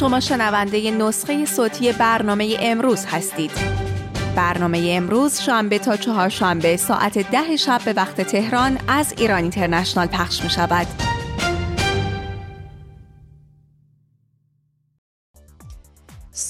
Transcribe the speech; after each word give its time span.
شما 0.00 0.20
شنونده 0.20 0.90
نسخه 0.90 1.44
صوتی 1.44 1.92
برنامه 1.92 2.56
امروز 2.60 3.06
هستید. 3.06 3.50
برنامه 4.36 4.90
امروز 4.92 5.40
شنبه 5.40 5.78
تا 5.78 5.96
چهارشنبه 5.96 6.76
ساعت 6.76 7.30
ده 7.30 7.56
شب 7.56 7.80
به 7.84 7.92
وقت 7.92 8.20
تهران 8.20 8.78
از 8.88 9.14
ایران 9.18 9.42
اینترنشنال 9.42 10.06
پخش 10.06 10.44
می 10.44 10.50
شود 10.50 11.07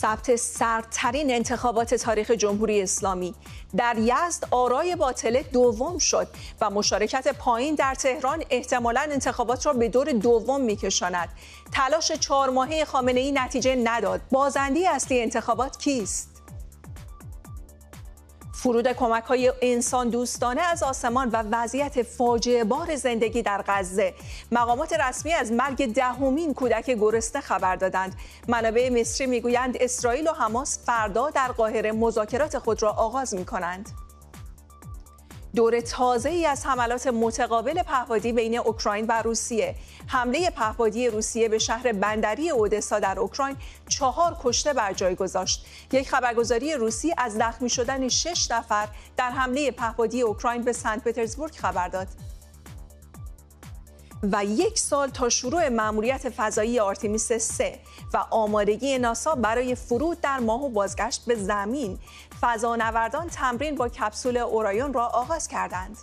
ثبت 0.00 0.36
سردترین 0.36 1.30
انتخابات 1.30 1.94
تاریخ 1.94 2.30
جمهوری 2.30 2.82
اسلامی. 2.82 3.34
در 3.76 3.96
یزد 3.98 4.44
آرای 4.50 4.96
باطله 4.96 5.42
دوم 5.42 5.98
شد 5.98 6.28
و 6.60 6.70
مشارکت 6.70 7.28
پایین 7.28 7.74
در 7.74 7.94
تهران 7.94 8.44
احتمالا 8.50 9.00
انتخابات 9.00 9.66
را 9.66 9.72
به 9.72 9.88
دور 9.88 10.12
دوم 10.12 10.60
میکشاند. 10.60 11.28
تلاش 11.72 12.12
چهار 12.12 12.50
ماهه 12.50 12.84
خامنه 12.84 13.20
ای 13.20 13.32
نتیجه 13.32 13.76
نداد. 13.84 14.20
بازنده 14.30 14.90
اصلی 14.90 15.22
انتخابات 15.22 15.78
کیست؟ 15.78 16.37
فرود 18.58 18.88
کمک 18.88 19.24
های 19.24 19.52
انسان 19.62 20.08
دوستانه 20.08 20.60
از 20.60 20.82
آسمان 20.82 21.28
و 21.28 21.42
وضعیت 21.52 22.02
فاجعه 22.02 22.64
بار 22.64 22.96
زندگی 22.96 23.42
در 23.42 23.64
غزه 23.66 24.14
مقامات 24.52 24.92
رسمی 24.92 25.32
از 25.32 25.52
مرگ 25.52 25.94
دهمین 25.94 26.54
کودک 26.54 26.90
گرسنه 26.90 27.42
خبر 27.42 27.76
دادند 27.76 28.14
منابع 28.48 29.00
مصری 29.00 29.26
می‌گویند 29.26 29.76
اسرائیل 29.80 30.28
و 30.28 30.32
حماس 30.32 30.78
فردا 30.86 31.30
در 31.30 31.48
قاهره 31.48 31.92
مذاکرات 31.92 32.58
خود 32.58 32.82
را 32.82 32.90
آغاز 32.90 33.34
می 33.34 33.44
کنند. 33.44 34.07
دور 35.56 35.80
تازه 35.80 36.28
ای 36.28 36.46
از 36.46 36.66
حملات 36.66 37.06
متقابل 37.06 37.82
پهپادی 37.82 38.32
بین 38.32 38.58
اوکراین 38.58 39.06
و 39.06 39.22
روسیه. 39.22 39.74
حمله 40.06 40.50
پهپادی 40.50 41.08
روسیه 41.08 41.48
به 41.48 41.58
شهر 41.58 41.92
بندری 41.92 42.50
اودسا 42.50 42.98
در 42.98 43.18
اوکراین 43.18 43.56
چهار 43.88 44.36
کشته 44.42 44.72
بر 44.72 44.92
جای 44.92 45.14
گذاشت. 45.14 45.66
یک 45.92 46.10
خبرگزاری 46.10 46.74
روسی 46.74 47.14
از 47.18 47.34
زخمی 47.34 47.70
شدن 47.70 48.08
شش 48.08 48.50
نفر 48.50 48.88
در 49.16 49.30
حمله 49.30 49.70
پهپادی 49.70 50.22
اوکراین 50.22 50.62
به 50.62 50.72
سنت 50.72 51.04
پترزبورگ 51.04 51.54
خبر 51.54 51.88
داد. 51.88 52.08
و 54.22 54.44
یک 54.44 54.78
سال 54.78 55.08
تا 55.08 55.28
شروع 55.28 55.68
مأموریت 55.68 56.28
فضایی 56.28 56.80
آرتمیس 56.80 57.32
3 57.32 57.78
و 58.14 58.24
آمادگی 58.30 58.98
ناسا 58.98 59.34
برای 59.34 59.74
فرود 59.74 60.20
در 60.20 60.38
ماه 60.38 60.64
و 60.64 60.68
بازگشت 60.68 61.24
به 61.26 61.34
زمین 61.34 61.98
فضانوردان 62.40 63.28
تمرین 63.28 63.74
با 63.74 63.88
کپسول 63.88 64.36
اورایون 64.36 64.92
را 64.92 65.06
آغاز 65.06 65.48
کردند. 65.48 65.96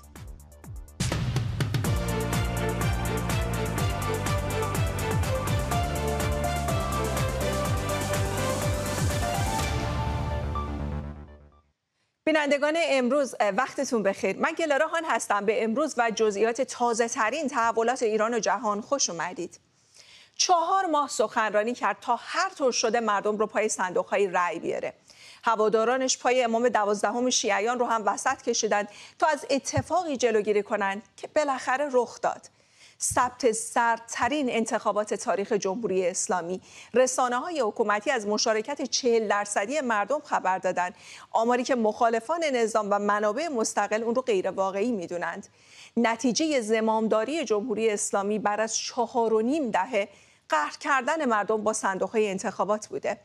بینندگان 12.35 12.77
امروز 12.79 13.35
وقتتون 13.39 14.03
بخیر. 14.03 14.37
من 14.37 14.51
گلاره 14.51 14.87
خان 14.87 15.05
هستم. 15.05 15.45
به 15.45 15.63
امروز 15.63 15.95
و 15.97 16.11
جزئیات 16.11 16.61
تازه 16.61 17.07
ترین 17.07 17.47
تحولات 17.47 18.03
ایران 18.03 18.33
و 18.33 18.39
جهان 18.39 18.81
خوش 18.81 19.09
اومدید. 19.09 19.59
چهار 20.37 20.85
ماه 20.85 21.09
سخنرانی 21.09 21.73
کرد 21.73 21.97
تا 22.01 22.15
هر 22.15 22.49
طور 22.49 22.71
شده 22.71 22.99
مردم 22.99 23.37
رو 23.37 23.47
پای 23.47 23.69
صندوق 23.69 24.05
های 24.05 24.27
رأی 24.27 24.59
بیاره. 24.59 24.93
هوادارانش 25.43 26.17
پای 26.17 26.43
امام 26.43 26.69
دوازدهم 26.69 27.29
شیعیان 27.29 27.79
رو 27.79 27.85
هم 27.85 28.03
وسط 28.05 28.41
کشیدند 28.41 28.89
تا 29.19 29.27
از 29.27 29.45
اتفاقی 29.49 30.17
جلوگیری 30.17 30.63
کنند 30.63 31.03
که 31.17 31.27
بالاخره 31.27 31.89
رخ 31.91 32.21
داد. 32.21 32.41
ثبت 33.01 33.51
سردترین 33.51 34.49
انتخابات 34.49 35.13
تاریخ 35.13 35.51
جمهوری 35.51 36.07
اسلامی. 36.07 36.61
رسانه 36.93 37.35
های 37.35 37.59
حکومتی 37.59 38.11
از 38.11 38.27
مشارکت 38.27 38.81
40 38.81 39.27
درصدی 39.27 39.81
مردم 39.81 40.19
خبر 40.19 40.57
دادند. 40.57 40.95
آماری 41.31 41.63
که 41.63 41.75
مخالفان 41.75 42.43
نظام 42.43 42.87
و 42.91 42.99
منابع 42.99 43.47
مستقل 43.47 44.03
اون 44.03 44.15
رو 44.15 44.21
غیر 44.21 44.51
واقعی 44.51 44.91
می‌دونند. 44.91 45.47
نتیجه 45.97 46.61
زمامداری 46.61 47.45
جمهوری 47.45 47.89
اسلامی 47.89 48.39
بر 48.39 48.61
از 48.61 48.77
چهار 48.77 49.33
و 49.33 49.41
نیم 49.41 49.71
دهه 49.71 50.09
قهر 50.49 50.77
کردن 50.79 51.25
مردم 51.25 51.63
با 51.63 51.73
صندوق 51.73 52.09
های 52.09 52.29
انتخابات 52.29 52.87
بوده. 52.87 53.17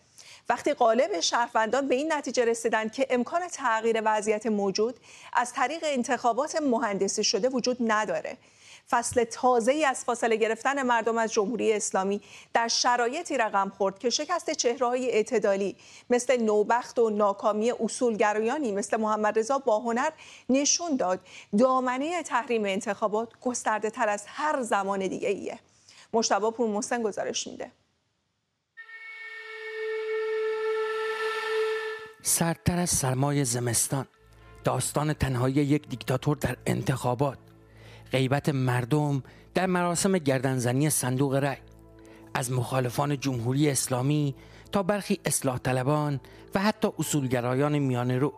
وقتی 0.48 0.72
قالب 0.72 1.20
شهروندان 1.20 1.88
به 1.88 1.94
این 1.94 2.12
نتیجه 2.12 2.44
رسیدند 2.44 2.92
که 2.92 3.06
امکان 3.10 3.48
تغییر 3.48 4.02
وضعیت 4.04 4.47
موجود 4.47 5.00
از 5.32 5.52
طریق 5.52 5.81
انتخابات 5.87 6.62
مهندسی 6.62 7.25
شده 7.25 7.48
وجود 7.48 7.76
نداره. 7.81 8.37
فصل 8.90 9.24
تازه 9.24 9.72
ای 9.72 9.84
از 9.84 10.04
فاصله 10.04 10.36
گرفتن 10.36 10.82
مردم 10.82 11.18
از 11.18 11.32
جمهوری 11.32 11.72
اسلامی 11.72 12.20
در 12.54 12.68
شرایطی 12.68 13.36
رقم 13.36 13.68
خورد 13.68 13.98
که 13.98 14.10
شکست 14.10 14.50
چهره 14.50 14.86
های 14.86 15.10
اعتدالی 15.10 15.76
مثل 16.10 16.42
نوبخت 16.42 16.98
و 16.98 17.10
ناکامی 17.10 17.70
اصولگرایانی 17.70 18.72
مثل 18.72 18.96
محمد 18.96 19.38
رضا 19.38 19.58
باهنر 19.58 20.10
نشون 20.48 20.96
داد. 20.96 21.20
دامنه 21.58 22.22
تحریم 22.22 22.64
انتخابات 22.64 23.28
گسترده 23.40 23.90
تر 23.90 24.08
از 24.08 24.24
هر 24.26 24.62
زمان 24.62 25.06
دیگه 25.06 25.28
ایه 25.28 25.58
مشتبه 26.12 26.50
پور 26.50 26.68
محسن 26.68 27.02
گزارش 27.02 27.46
میده. 27.46 27.72
سردتر 32.22 32.78
از 32.78 32.90
سرمای 32.90 33.44
زمستان 33.44 34.06
داستان 34.64 35.12
تنهایی 35.12 35.54
یک 35.54 35.88
دیکتاتور 35.88 36.36
در 36.36 36.56
انتخابات. 36.66 37.50
غیبت 38.12 38.48
مردم 38.48 39.22
در 39.54 39.66
مراسم 39.66 40.19
گردنزنی 40.19 40.91
صندوق 40.91 41.34
رأی. 41.34 41.59
از 42.34 42.53
مخالفان 42.53 43.21
جمهوری 43.21 43.71
اسلامی 43.71 44.34
تا 44.72 44.82
برخی 44.82 45.21
اصلاح 45.25 45.59
طلبان 45.59 46.20
و 46.54 46.60
حتی 46.60 46.88
اصولگرایان 46.99 47.78
میانه 47.78 48.19
رو. 48.19 48.32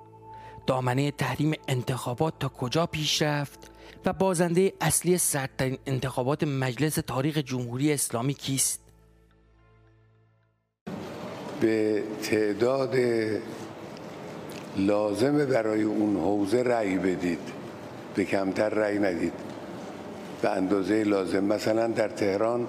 دامنه 0.67 1.11
تحریم 1.11 1.53
انتخابات 1.69 2.35
تا 2.39 2.49
کجا 2.49 2.87
پیش 2.87 3.23
رفت 3.23 3.71
و 4.05 4.13
بازنده 4.13 4.73
اصلی 4.81 5.19
سردترین 5.19 5.79
انتخابات 5.87 6.45
مجلس 6.45 6.95
تاریخ 6.95 7.39
جمهوری 7.39 7.93
اسلامی 7.93 8.35
کیست؟ 8.35 8.81
به 11.61 12.03
تعداد 12.23 12.95
لازمه 14.77 15.47
برای 15.47 15.83
اون 15.83 16.17
حوزه 16.17 16.63
رأی 16.63 16.99
بدید. 16.99 17.53
به 18.15 18.25
کمتر 18.25 18.69
رأی 18.69 18.99
ندید. 18.99 19.52
به 20.43 20.51
اندازه 20.51 21.05
لازم. 21.05 21.45
مثلا 21.45 21.87
در 21.87 22.09
تهران 22.09 22.67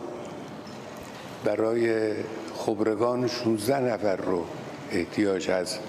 برای 1.45 2.13
خبرگان 2.56 3.28
16 3.28 3.79
نفر 3.79 4.16
رو 4.16 4.45
احتیاج 4.91 5.50
هست 5.50 5.79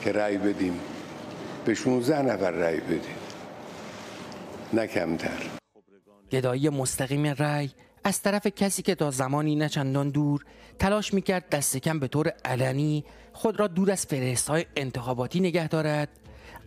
که 0.00 0.12
رأی 0.12 0.38
بدیم. 0.38 0.80
به 1.64 1.74
16 1.74 2.22
نفر 2.22 2.50
رأی 2.50 2.80
بدید 2.80 3.22
نه 4.72 4.86
کمتر. 4.86 5.42
گدایی 6.30 6.68
مستقیم 6.68 7.26
رأی 7.26 7.70
از 8.04 8.22
طرف 8.22 8.46
کسی 8.46 8.82
که 8.82 8.94
تا 8.94 9.10
زمانی 9.10 9.56
نچندان 9.56 10.10
دور 10.10 10.44
تلاش 10.78 11.14
می‌کرد 11.14 11.48
دست 11.48 11.76
کم 11.76 11.98
به 11.98 12.08
طور 12.08 12.32
علنی 12.44 13.04
خود 13.32 13.60
را 13.60 13.66
دور 13.66 13.90
از 13.90 14.06
فرست 14.06 14.48
های 14.48 14.66
انتخاباتی 14.76 15.40
نگه 15.40 15.68
دارد. 15.68 16.08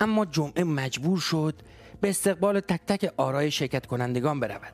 اما 0.02 0.26
جمعه 0.26 0.64
مجبور 0.64 1.20
شد 1.20 1.56
به 2.02 2.10
استقبال 2.10 2.60
تک 2.60 2.82
تک 2.88 3.14
آرای 3.18 3.52
شرکت 3.52 3.86
کنندگان 3.86 4.40
برود. 4.40 4.74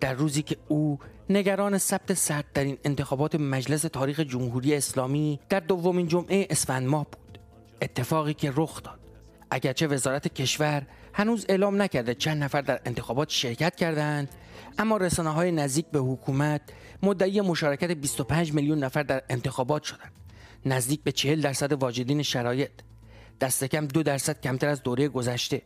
در 0.00 0.12
روزی 0.12 0.42
که 0.42 0.56
او 0.68 0.98
نگران 1.30 1.78
ثبت 1.78 2.14
سردترین 2.14 2.78
انتخابات 2.84 3.34
مجلس 3.34 3.82
تاریخ 3.82 4.20
جمهوری 4.20 4.74
اسلامی 4.74 5.40
در 5.48 5.60
دومین 5.60 6.08
جمعه 6.08 6.46
اسفند 6.50 6.88
ماه 6.88 7.04
بود. 7.04 7.38
اتفاقی 7.82 8.34
که 8.34 8.52
رخ 8.56 8.82
داد. 8.82 9.00
اگرچه 9.50 9.86
وزارت 9.86 10.34
کشور 10.34 10.86
هنوز 11.12 11.46
اعلام 11.48 11.82
نکرده 11.82 12.14
چند 12.14 12.42
نفر 12.42 12.60
در 12.60 12.80
انتخابات 12.84 13.30
شرکت 13.30 13.76
کردند 13.76 14.28
اما 14.78 14.96
رسانه 14.96 15.30
های 15.30 15.52
نزدیک 15.52 15.86
به 15.86 15.98
حکومت 15.98 16.60
مدعی 17.02 17.40
مشارکت 17.40 17.90
25 17.90 18.52
میلیون 18.52 18.78
نفر 18.78 19.02
در 19.02 19.22
انتخابات 19.30 19.82
شدند. 19.82 20.12
نزدیک 20.66 21.02
به 21.02 21.12
40 21.12 21.40
درصد 21.40 21.72
واجدین 21.72 22.22
شرایط. 22.22 22.70
دست 23.40 23.64
کم 23.64 23.86
دو 23.86 24.02
درصد 24.02 24.40
کمتر 24.40 24.68
از 24.68 24.82
دوره 24.82 25.08
گذشته. 25.08 25.62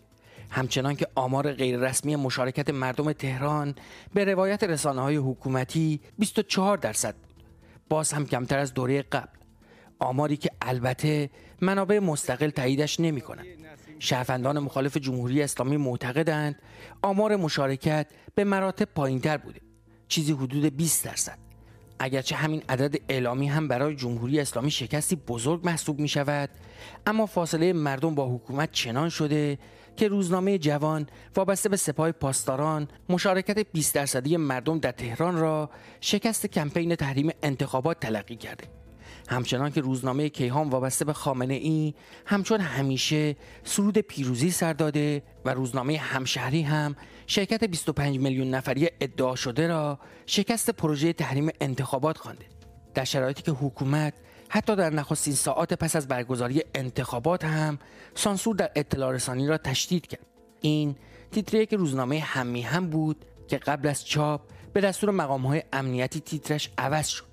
همچنان 0.51 0.97
که 0.97 1.07
آمار 1.15 1.53
غیررسمی 1.53 2.17
مشارکت 2.17 2.71
مردم 2.71 3.13
تهران 3.13 3.75
به 4.15 4.25
روایت 4.25 4.65
رسانه 4.65 5.01
های 5.01 5.17
حکومتی 5.17 6.01
24 6.19 6.77
درصد. 6.77 7.15
بود 7.15 7.45
باز 7.89 8.13
هم 8.13 8.27
کمتر 8.27 8.59
از 8.59 8.75
دوره 8.75 9.03
قبل. 9.03 9.39
آماری 9.99 10.37
که 10.37 10.51
البته 10.63 11.31
منابع 11.61 11.99
مستقل 11.99 12.51
تاییدش 12.51 13.01
نمی 13.01 13.21
کنند 13.21 13.47
شهروندان 13.99 14.59
مخالف 14.59 14.97
جمهوری 14.97 15.43
اسلامی 15.43 15.77
معتقدند 15.77 16.63
آمار 17.03 17.37
مشارکت 17.37 18.07
به 18.35 18.45
مراتب 18.45 18.89
پایینتر 18.95 19.37
بوده. 19.37 19.61
چیزی 20.09 20.33
حدود 20.33 20.77
20 20.77 21.05
درصد. 21.05 21.39
اگرچه 21.99 22.37
همین 22.37 22.63
عدد 22.69 22.97
اعلامی 23.09 23.49
هم 23.49 23.69
برای 23.69 23.97
جمهوری 23.97 24.41
اسلامی 24.41 24.71
شکستی 24.71 25.17
بزرگ 25.17 25.65
محسوب 25.65 25.99
می 25.99 26.09
شود 26.09 26.51
اما 27.07 27.27
فاصله 27.27 27.73
مردم 27.73 28.15
با 28.15 28.35
حکومت 28.35 28.73
چنان 28.73 29.09
شده 29.09 29.59
که 29.97 30.09
روزنامه 30.09 30.59
جوان 30.59 31.07
وابسته 31.37 31.69
به 31.69 31.77
سپاه 31.77 32.13
پاسداران 32.13 32.89
مشارکت 33.09 33.59
20 33.73 33.95
درصدی 33.95 34.37
مردم 34.37 34.79
در 34.79 34.93
تهران 34.93 35.37
را 35.37 35.71
شکست 36.01 36.47
کمپین 36.47 36.95
تحریم 36.95 37.31
انتخابات 37.43 38.01
تلقی 38.01 38.37
کرده. 38.37 38.65
همچنان 39.29 39.71
که 39.71 39.81
روزنامه 39.81 40.29
کیهان 40.29 40.69
وابسته 40.69 41.05
به 41.05 41.13
خامنه 41.13 41.55
ای 41.55 41.95
همچون 42.27 42.61
همیشه 42.61 43.37
سرود 43.65 43.99
پیروزی 43.99 44.51
سر 44.51 44.73
داده 44.73 45.23
و 45.45 45.55
روزنامه 45.55 45.99
همشهری 45.99 46.63
هم 46.63 46.97
شرکت 47.27 47.65
25 47.65 48.19
میلیون 48.19 48.51
نفری 48.51 48.89
ادعا 49.01 49.35
شده 49.35 49.67
را 49.67 49.99
شکست 50.27 50.71
پروژه 50.71 51.13
تحریم 51.13 51.49
انتخابات 51.61 52.19
خوانده. 52.19 52.45
در 52.95 53.05
شرایطی 53.05 53.43
که 53.43 53.53
حکومت 53.53 54.15
حتی 54.53 54.77
در 54.77 54.91
نخستین 54.91 55.35
ساعات 55.35 55.75
پس 55.75 55.97
از 55.97 56.09
برگزاری 56.09 56.63
انتخابات 56.75 57.45
هم 57.45 57.79
سانسور 58.15 58.57
در 58.57 58.71
اطلاع 58.77 59.13
رسانی 59.13 59.47
را 59.47 59.59
تشدید 59.59 60.07
کرد. 60.07 60.27
این 60.61 60.97
تیتری 61.31 61.67
که 61.67 61.77
روزنامه 61.77 62.21
همی 62.21 62.63
هم 62.63 62.91
بود 62.91 63.25
که 63.49 63.59
قبل 63.59 63.89
از 63.89 64.07
چاپ 64.07 64.41
به 64.73 64.81
دستور 64.81 65.11
مقام 65.11 65.47
های 65.47 65.63
امنیتی 65.73 66.21
تیترش 66.21 66.71
عوض 66.79 67.07
شد. 67.09 67.25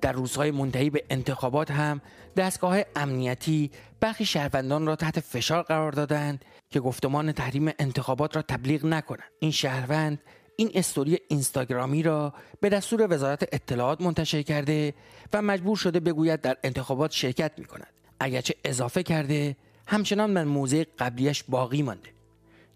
در 0.00 0.12
روزهای 0.12 0.50
منتهی 0.50 0.90
به 0.90 1.04
انتخابات 1.10 1.70
هم 1.70 2.00
دستگاه 2.36 2.78
امنیتی 2.96 3.70
برخی 4.00 4.24
شهروندان 4.26 4.86
را 4.86 4.96
تحت 4.96 5.20
فشار 5.20 5.62
قرار 5.62 5.92
دادند 5.92 6.44
که 6.70 6.80
گفتمان 6.80 7.32
تحریم 7.32 7.70
انتخابات 7.78 8.36
را 8.36 8.42
تبلیغ 8.42 8.86
نکنند. 8.86 9.30
این 9.38 9.50
شهروند 9.50 10.20
این 10.56 10.70
استوری 10.74 11.18
اینستاگرامی 11.28 12.02
را 12.02 12.34
به 12.60 12.68
دستور 12.68 13.14
وزارت 13.14 13.48
اطلاعات 13.52 14.00
منتشر 14.00 14.42
کرده 14.42 14.94
و 15.32 15.42
مجبور 15.42 15.76
شده 15.76 16.00
بگوید 16.00 16.40
در 16.40 16.56
انتخابات 16.64 17.10
شرکت 17.10 17.52
می 17.58 17.64
کند 17.64 17.92
اگرچه 18.20 18.54
اضافه 18.64 19.02
کرده 19.02 19.56
همچنان 19.86 20.30
من 20.30 20.44
موضع 20.44 20.84
قبلیش 20.98 21.44
باقی 21.48 21.82
مانده. 21.82 22.08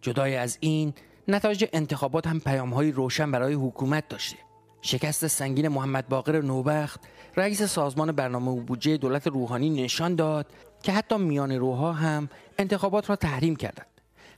جدای 0.02 0.36
از 0.36 0.58
این 0.60 0.94
نتایج 1.28 1.64
انتخابات 1.72 2.26
هم 2.26 2.40
پیامهایی 2.40 2.92
روشن 2.92 3.30
برای 3.30 3.54
حکومت 3.54 4.08
داشته. 4.08 4.36
شکست 4.82 5.26
سنگین 5.26 5.68
محمد 5.68 6.08
باقر 6.08 6.40
نوبخت 6.40 7.00
رئیس 7.36 7.62
سازمان 7.62 8.12
برنامه 8.12 8.50
و 8.50 8.60
بودجه 8.60 8.96
دولت 8.96 9.26
روحانی 9.26 9.70
نشان 9.70 10.14
داد 10.14 10.46
که 10.82 10.92
حتی 10.92 11.18
میان 11.18 11.52
روها 11.52 11.92
هم 11.92 12.28
انتخابات 12.58 13.10
را 13.10 13.16
تحریم 13.16 13.56
کردند. 13.56 13.86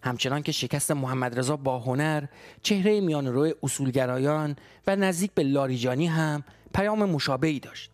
همچنان 0.02 0.42
که 0.42 0.52
شکست 0.52 0.90
محمد 0.90 1.38
رضا 1.38 1.56
با 1.56 1.78
هنر 1.78 2.24
چهره 2.62 3.00
میان 3.00 3.26
روی 3.26 3.54
اصولگرایان 3.62 4.56
و 4.86 4.96
نزدیک 4.96 5.30
به 5.34 5.42
لاریجانی 5.42 6.06
هم 6.06 6.44
پیام 6.74 7.04
مشابهی 7.04 7.60
داشت. 7.60 7.90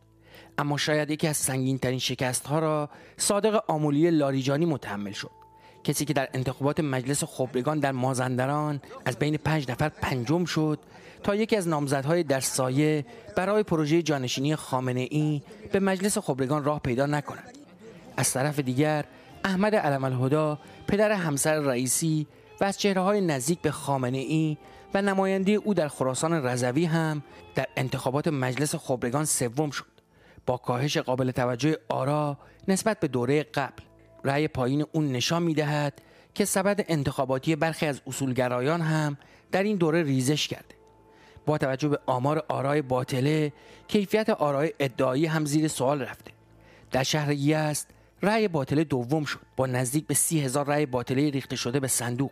اما 0.58 0.76
شاید 0.76 1.10
یکی 1.10 1.26
از 1.26 1.36
سنگین 1.36 1.78
ترین 1.78 1.98
شکست 1.98 2.46
ها 2.46 2.58
را 2.58 2.90
صادق 3.16 3.64
آمولی 3.70 4.10
لاریجانی 4.10 4.66
متحمل 4.66 5.12
شد. 5.12 5.30
کسی 5.84 6.04
که 6.04 6.12
در 6.12 6.28
انتخابات 6.34 6.80
مجلس 6.80 7.24
خبرگان 7.24 7.78
در 7.80 7.92
مازندران 7.92 8.80
از 9.04 9.18
بین 9.18 9.36
پنج 9.36 9.70
نفر 9.70 9.88
پنجم 9.88 10.44
شد 10.44 10.78
تا 11.22 11.34
یکی 11.34 11.56
از 11.56 11.68
نامزدهای 11.68 12.22
در 12.22 12.40
سایه 12.40 13.06
برای 13.36 13.62
پروژه 13.62 14.02
جانشینی 14.02 14.56
خامنه 14.56 15.08
ای 15.10 15.42
به 15.72 15.80
مجلس 15.80 16.18
خبرگان 16.18 16.64
راه 16.64 16.80
پیدا 16.80 17.06
نکند. 17.06 17.58
از 18.16 18.32
طرف 18.32 18.58
دیگر 18.58 19.04
احمد 19.44 19.74
علم 19.74 20.04
الهدا 20.04 20.58
پدر 20.88 21.12
همسر 21.12 21.58
رئیسی 21.58 22.26
و 22.60 22.64
از 22.64 22.78
چهره 22.78 23.00
های 23.00 23.20
نزدیک 23.20 23.60
به 23.60 23.70
خامنه 23.70 24.18
ای 24.18 24.56
و 24.94 25.02
نماینده 25.02 25.52
او 25.52 25.74
در 25.74 25.88
خراسان 25.88 26.32
رضوی 26.32 26.84
هم 26.84 27.22
در 27.54 27.66
انتخابات 27.76 28.28
مجلس 28.28 28.74
خبرگان 28.74 29.24
سوم 29.24 29.70
شد. 29.70 29.86
با 30.46 30.56
کاهش 30.56 30.96
قابل 30.96 31.30
توجه 31.30 31.76
آرا 31.88 32.38
نسبت 32.68 33.00
به 33.00 33.08
دوره 33.08 33.42
قبل 33.42 33.82
رأی 34.24 34.48
پایین 34.48 34.84
اون 34.92 35.12
نشان 35.12 35.42
می 35.42 35.54
دهد 35.54 36.02
که 36.34 36.44
سبد 36.44 36.84
انتخاباتی 36.88 37.56
برخی 37.56 37.86
از 37.86 38.00
اصولگرایان 38.06 38.80
هم 38.80 39.16
در 39.52 39.62
این 39.62 39.76
دوره 39.76 40.02
ریزش 40.02 40.48
کرده. 40.48 40.74
با 41.46 41.58
توجه 41.58 41.88
به 41.88 41.98
آمار 42.06 42.44
آرای 42.48 42.82
باطله 42.82 43.52
کیفیت 43.88 44.30
آرای 44.30 44.72
ادعایی 44.80 45.26
هم 45.26 45.44
زیر 45.44 45.68
سوال 45.68 46.02
رفته. 46.02 46.30
در 46.90 47.02
شهر 47.02 47.32
یزد 47.32 47.86
رأی 48.22 48.48
باطله 48.48 48.84
دوم 48.84 49.24
شد. 49.24 49.40
با 49.56 49.66
نزدیک 49.66 50.06
به 50.06 50.14
سی 50.14 50.40
هزار 50.40 50.66
رأی 50.66 50.86
باطله 50.86 51.30
ریخته 51.30 51.56
شده 51.56 51.80
به 51.80 51.88
صندوق. 51.88 52.30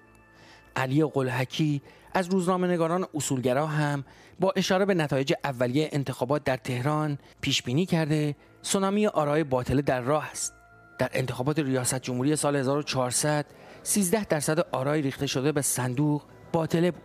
علی 0.76 1.04
قلحکی 1.04 1.82
از 2.14 2.28
روزنامه 2.28 2.68
نگاران 2.68 3.06
اصولگرا 3.14 3.66
هم 3.66 4.04
با 4.40 4.52
اشاره 4.56 4.84
به 4.84 4.94
نتایج 4.94 5.32
اولیه 5.44 5.88
انتخابات 5.92 6.44
در 6.44 6.56
تهران 6.56 7.18
پیش 7.40 7.62
بینی 7.62 7.86
کرده 7.86 8.36
سونامی 8.62 9.06
آرای 9.06 9.44
باطله 9.44 9.82
در 9.82 10.00
راه 10.00 10.30
است. 10.30 10.54
در 10.98 11.10
انتخابات 11.12 11.58
ریاست 11.58 12.02
جمهوری 12.02 12.36
سال 12.36 12.56
1400 12.56 13.46
13 13.82 14.24
درصد 14.24 14.58
آرای 14.72 15.02
ریخته 15.02 15.26
شده 15.26 15.52
به 15.52 15.62
صندوق 15.62 16.22
باطله 16.52 16.90
بود. 16.90 17.02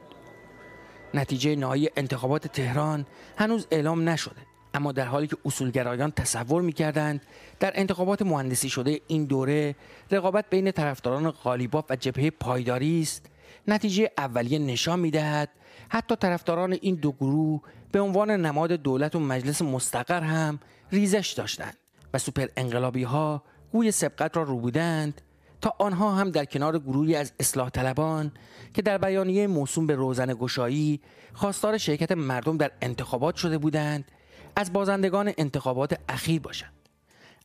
نتیجه 1.13 1.56
نهایی 1.56 1.89
انتخابات 1.98 2.48
تهران 2.48 3.06
هنوز 3.38 3.68
اعلام 3.72 4.10
نشده 4.10 4.42
اما 4.74 4.92
در 4.92 5.06
حالی 5.06 5.28
که 5.28 5.38
اصولگرایان 5.45 6.12
تصور 6.12 6.62
می‌کردند 6.62 7.22
در 7.62 7.72
انتخابات 7.75 8.22
مهندسی 8.22 8.69
شده 8.69 9.02
این 9.08 9.25
دوره 9.25 9.75
رقابت 10.12 10.46
بین 10.50 10.72
طرفداران 10.72 11.31
غالیباف 11.31 11.86
و 11.90 11.96
جبهه 11.96 12.30
پایداری 12.30 13.02
است. 13.02 13.25
نتیجه 13.68 14.12
اولیه 14.18 14.60
نشان 14.60 15.00
می‌دهد 15.00 15.50
حتی 15.90 16.16
طرفداران 16.16 16.78
این 16.81 16.96
دو 16.96 17.12
گروه 17.12 17.62
به 17.92 18.00
عنوان 18.00 18.31
نماد 18.31 18.72
دولت 18.72 19.16
و 19.16 19.19
مجلس 19.19 19.62
مستقر 19.62 20.22
هم 20.22 20.60
ریزش 20.92 21.34
داشتند 21.38 21.78
و 22.13 22.18
سوپر 22.18 22.48
انقلابی 22.58 23.04
ها 23.04 23.44
گوی 23.72 23.92
سبقت 23.92 24.38
را 24.38 24.44
رو 24.44 24.60
بودند 24.60 25.22
تا 25.62 25.74
آنها 25.80 26.16
هم 26.16 26.30
در 26.30 26.46
کنار 26.46 26.80
گروهی 26.80 27.16
از 27.16 27.31
اصلاح 27.40 27.69
طلبان 27.69 28.31
که 28.74 28.81
در 28.81 28.98
بیانیه 28.98 29.48
موسوم 29.48 29.88
به 29.88 29.96
روزن 29.96 30.34
گشایی 30.34 31.02
خواستار 31.34 31.78
شرکت 31.78 32.12
مردم 32.12 32.57
در 32.57 32.72
انتخابات 32.81 33.36
شده 33.36 33.57
بودند 33.57 34.12
از 34.56 34.74
بازندگان 34.74 35.34
انتخابات 35.38 36.00
اخیر 36.10 36.42
باشند. 36.42 36.81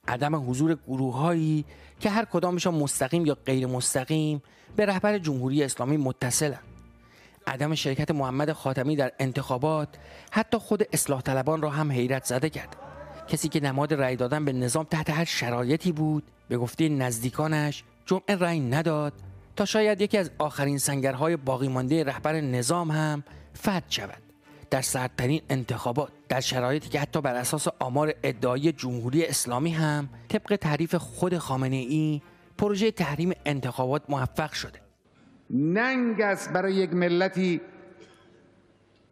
عدم 0.08 0.50
حضور 0.50 0.79
گروههایی 0.87 1.64
که 2.00 2.11
هر 2.11 2.25
کدامشان 2.25 2.75
مستقیم 2.75 3.26
یا 3.26 3.37
غیر 3.47 3.67
مستقیم 3.67 4.43
به 4.76 4.87
رهبر 4.87 5.19
جمهوری 5.19 5.64
اسلامی 5.64 5.97
متصلند 5.97 6.62
عدم 7.47 7.75
شرکت 7.75 8.11
محمد 8.11 8.53
خاتمی 8.53 8.97
در 8.97 9.12
انتخابات 9.19 9.88
حتی 10.31 10.58
خود 10.58 10.82
اصلاح 10.93 11.20
طلبان 11.20 11.62
را 11.62 11.70
هم 11.70 11.93
حیرت 11.93 12.25
زده 12.25 12.50
کرد. 12.50 12.76
کسی 13.29 13.49
که 13.49 13.61
نماد 13.61 13.94
رأی 13.94 14.17
دادن 14.17 14.44
به 14.44 14.53
نظام 14.53 14.85
تحت 14.85 15.11
هر 15.11 15.25
شرایطی 15.25 15.93
بود 15.93 16.25
به 16.49 16.59
گفته 16.59 16.88
نزدیکانش 16.88 17.85
جمعه 18.06 18.37
رأی 18.37 18.61
نداد 18.61 19.12
تا 19.56 19.64
شاید 19.64 20.00
یکی 20.00 20.19
از 20.19 20.31
آخرین 20.38 20.79
سنگرهای 20.79 21.37
باقی 21.37 21.69
مانده 21.69 22.05
رهبر 22.05 22.41
نظام 22.41 22.91
هم 22.91 23.25
فد 23.55 23.82
شود. 23.88 24.25
در 24.71 24.81
سردترین 24.81 25.41
انتخابات 25.51 26.09
در 26.29 26.41
شرایطی 26.41 26.89
که 26.89 27.01
حتی 27.01 27.21
بر 27.21 27.35
اساس 27.35 27.69
آمار 27.79 28.15
ادعای 28.23 28.73
جمهوری 28.73 29.25
اسلامی 29.25 29.71
هم 29.71 30.09
طبق 30.29 30.57
تعریف 30.57 30.95
خود 30.95 31.38
خامنه 31.38 31.76
ای 31.76 32.23
پروژه 32.59 32.90
تحریم 32.90 33.33
انتخابات 33.47 34.02
موفق 34.09 34.52
شده. 34.52 34.81
ننگ 35.50 36.21
است 36.21 36.52
برای 36.52 36.75
یک 36.75 36.95
ملتی 36.95 37.61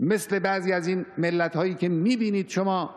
مثل 0.01 0.39
بعضی 0.39 0.73
از 0.73 0.87
این 0.87 1.07
ملت 1.19 1.57
هایی 1.57 1.75
که 1.75 1.89
می‌بینید 1.89 2.49
شما 2.49 2.95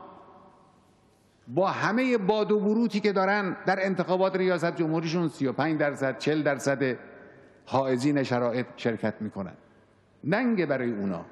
با 1.48 1.68
همه 1.68 2.18
باد 2.18 2.52
و 2.52 2.60
بروتی 2.60 3.00
که 3.00 3.12
دارن 3.12 3.58
در 3.66 3.86
انتخابات 3.86 4.36
ریاست 4.36 4.76
جمهوریشون 4.76 5.30
35 5.30 5.80
درصد 5.80 6.18
40 6.18 6.44
درصد 6.44 6.98
حائزین 7.66 8.24
شرایط 8.24 8.66
شرکت 8.78 9.14
می‌کنن. 9.20 9.54
ننگ 10.24 10.66
برای 10.66 10.92
اونا. 10.92 11.26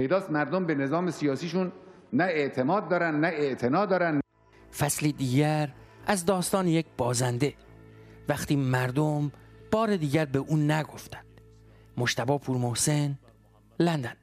پیداست 0.00 0.30
مردم 0.30 0.66
به 0.66 0.74
نظام 0.74 1.10
سیاسیشون 1.10 1.72
نه 2.12 2.24
اعتماد 2.24 2.88
دارن 2.88 3.20
نه 3.20 3.26
اعتنا 3.26 3.86
دارن. 3.86 4.20
فصلی 4.78 5.12
دیگر 5.12 5.68
از 6.06 6.24
داستان 6.24 6.68
یک 6.68 6.86
بازنده. 6.96 7.54
وقتی 8.28 8.56
مردم 8.56 9.32
بار 9.70 9.96
دیگر 9.96 10.24
به 10.24 10.38
اون 10.38 10.70
نگفتند. 10.70 11.40
مشتبا 11.96 12.38
پور 12.38 12.56
محسن 12.56 13.18
لندن. 13.78 14.16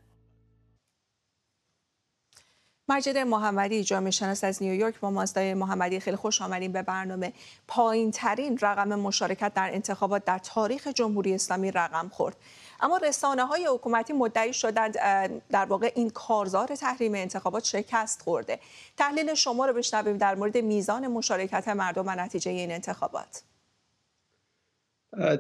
مجید 2.89 3.17
محمدی 3.17 3.84
جامعه 3.84 4.12
شناس 4.12 4.43
از 4.43 4.63
نیویورک 4.63 5.00
با 5.00 5.12
مازدای 5.12 5.53
محمدی. 5.53 6.00
خیلی 6.00 6.17
خوش 6.17 6.41
آمدیم 6.41 6.72
به 6.72 6.81
برنامه. 6.81 7.34
پایین 7.67 8.12
ترین 8.12 8.57
رقم 8.62 8.96
مشارکت 8.96 9.53
در 9.53 9.69
انتخابات 9.74 10.25
در 10.25 10.38
تاریخ 10.38 10.88
جمهوری 10.88 11.34
اسلامی 11.34 11.72
رقم 11.72 12.10
خورد. 12.10 12.36
اما 12.79 12.98
رسانه 12.98 13.46
های 13.46 13.67
حکومتی 13.74 14.13
مدعی 14.13 14.53
شدند 14.53 14.93
در 15.50 15.65
واقع 15.65 15.91
این 15.96 16.10
کارزار 16.10 16.67
تحریم 16.67 17.15
انتخابات 17.15 17.63
شکست 17.63 18.22
خورده. 18.22 18.60
تحلیل 18.98 19.34
شما 19.34 19.65
رو 19.65 19.74
بشنویم 19.74 20.17
در 20.17 20.36
مورد 20.36 20.57
میزان 20.57 21.07
مشارکت 21.07 21.67
مردم 21.67 22.03
و 22.07 22.15
نتیجه 22.15 22.51
این 22.51 22.72
انتخابات. 22.72 23.43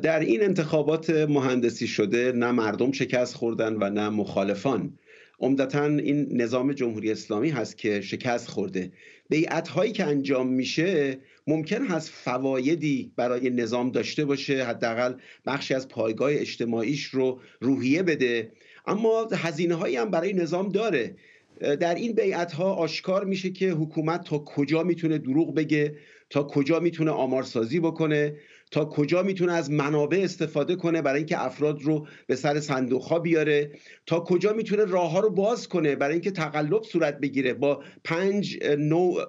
در 0.01 0.19
این 0.19 0.43
انتخابات 0.43 1.09
مهندسی 1.09 1.87
شده 1.87 2.31
نه 2.31 2.51
مردم 2.51 2.91
شکست 2.91 3.35
خوردن 3.35 3.73
و 3.73 3.89
نه 3.89 4.09
مخالفان. 4.09 4.97
عمدتا 5.39 5.83
این 5.83 6.41
نظام 6.41 6.73
جمهوری 6.73 7.11
اسلامی 7.11 7.49
هست 7.49 7.77
که 7.77 8.01
شکست 8.01 8.47
خورده. 8.47 8.91
بیعت 9.29 9.67
هایی 9.67 9.91
که 9.91 10.05
انجام 10.05 10.47
میشه 10.47 11.17
ممکن 11.47 11.85
هست 11.85 12.09
فوایدی 12.09 13.11
برای 13.15 13.49
نظام 13.49 13.91
داشته 13.91 14.25
باشه 14.25 14.63
حداقل 14.63 15.13
بخشی 15.45 15.73
از 15.73 15.87
پایگاه 15.87 16.31
اجتماعیش 16.33 17.05
رو 17.05 17.39
روحیه 17.61 18.03
بده. 18.03 18.51
اما 18.85 19.27
هزینه 19.33 19.75
هایی 19.75 19.95
هم 19.95 20.11
برای 20.11 20.33
نظام 20.33 20.69
داره. 20.69 21.15
در 21.59 21.95
این 21.95 22.13
بیعت 22.13 22.53
ها 22.53 22.73
آشکار 22.73 23.25
میشه 23.25 23.49
که 23.49 23.71
حکومت 23.71 24.23
تا 24.23 24.37
کجا 24.37 24.83
می‌تونه 24.83 25.17
دروغ 25.17 25.55
بگه 25.55 25.95
تا 26.29 26.43
کجا 26.43 26.79
می‌تونه 26.79 27.11
آمارسازی 27.11 27.79
بکنه 27.79 28.35
تا 28.71 28.85
کجا 28.85 29.23
می‌تونه 29.23 29.53
از 29.53 29.71
منابع 29.71 30.17
استفاده 30.17 30.75
کنه 30.75 31.01
برای 31.01 31.17
اینکه 31.17 31.45
افراد 31.45 31.81
رو 31.81 32.07
به 32.27 32.35
سر 32.35 32.59
صندوق 32.59 33.03
ها 33.03 33.19
بیاره 33.19 33.71
تا 34.05 34.19
کجا 34.19 34.53
می‌تونه 34.53 34.85
راه 34.85 35.11
ها 35.11 35.19
رو 35.19 35.29
باز 35.29 35.67
کنه 35.67 35.95
برای 35.95 36.13
اینکه 36.13 36.31
تقلب 36.31 36.83
صورت 36.83 37.19
بگیره. 37.19 37.53
با 37.53 37.83
پنج 38.03 38.57
نوع 38.77 39.25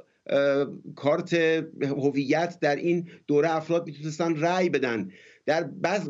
کارت 0.97 1.35
هویت 1.83 2.59
در 2.61 2.77
این 2.77 3.09
دوره 3.27 3.57
افراد 3.57 3.87
می‌تونستن 3.87 4.37
رأی 4.37 4.69
بدن. 4.69 5.11
در 5.49 5.63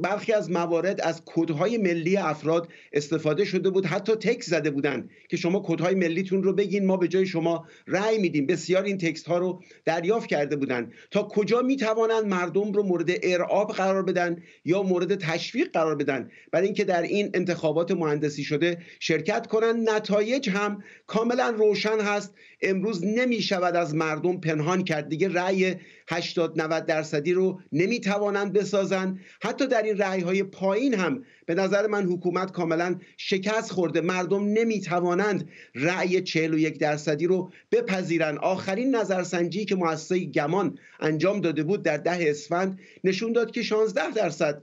برخی 0.02 0.33
از 0.33 0.50
موارد 0.50 1.00
از 1.00 1.23
کدهای 1.26 1.78
ملی 1.78 2.16
افراد 2.16 2.68
استفاده 2.92 3.45
شده 3.45 3.71
بود. 3.71 3.87
حتی 3.87 4.14
تکس 4.14 4.47
زده 4.47 4.71
بودن 4.71 5.09
که 5.28 5.37
شما 5.37 5.62
کدهای 5.66 5.95
ملیتون 5.95 6.42
رو 6.42 6.52
بگین 6.52 6.87
ما 6.87 6.97
به 6.97 7.09
جای 7.09 7.26
شما 7.26 7.66
رأی 7.87 8.18
میدیم. 8.18 8.47
بسیار 8.47 8.83
این 8.83 8.99
تکست 8.99 9.26
ها 9.26 9.38
رو 9.38 9.62
دریافت 9.85 10.28
کرده 10.28 10.57
بودن 10.57 10.92
تا 11.11 11.23
کجا 11.23 11.62
می‌توانند 11.62 12.26
مردم 12.26 12.73
رو 12.73 12.83
مورد 12.83 13.11
ارعاب 13.23 13.73
قرار 13.73 14.02
بدن 14.02 14.37
یا 14.64 14.83
مورد 14.83 15.14
تشویق 15.14 15.73
قرار 15.73 15.95
بدن؟ 15.95 16.30
برای 16.52 16.66
اینکه 16.66 16.85
در 16.85 17.02
این 17.02 17.30
انتخابات 17.35 17.90
مهندسی 17.90 18.45
شده 18.45 18.78
شرکت 19.00 19.47
کنند 19.47 19.90
نتایج 19.90 20.50
هم 20.50 20.83
کاملا 21.07 21.49
روشن 21.50 22.00
هست. 22.00 22.35
امروز 22.62 23.04
نمی 23.04 23.42
شود 23.42 23.76
از 23.76 23.95
مردم 23.95 24.40
پنهان 24.40 24.85
کرد. 24.85 25.09
دیگه 25.09 25.28
رأی 25.28 25.75
80 26.09 26.61
90 26.61 26.87
درصدی 26.87 27.33
رو 27.33 27.61
نمی 27.73 28.00
توانند 28.00 28.53
بسازن 28.53 29.21
حتی 29.43 29.67
در 29.67 29.83
این 29.83 29.99
رأی 29.99 30.21
های 30.21 30.43
پایین 30.43 30.95
هم 30.95 31.25
به 31.47 31.55
نظر 31.55 31.87
من 31.87 32.05
حکومت 32.05 32.53
کاملا 32.53 32.99
شکست 33.17 33.73
خورده. 33.73 34.00
مردم 34.00 34.45
نمی 34.45 34.81
توانند 34.81 35.49
رأی 35.75 36.23
41 36.23 36.79
درصدی 36.79 37.27
رو 37.27 37.53
بپذیرن 37.73 38.38
آخرین 38.38 38.95
نظرسنجی 38.97 39.65
که 39.65 39.75
مؤسسه 39.75 40.25
گمان 40.25 40.79
انجام 41.00 41.41
داده 41.41 41.62
بود 41.62 41.83
در 41.83 41.97
ده 41.97 42.31
اسفند 42.31 42.79
نشون 43.05 43.33
داد 43.33 43.50
که 43.50 43.62
16 43.62 44.11
درصد 44.11 44.62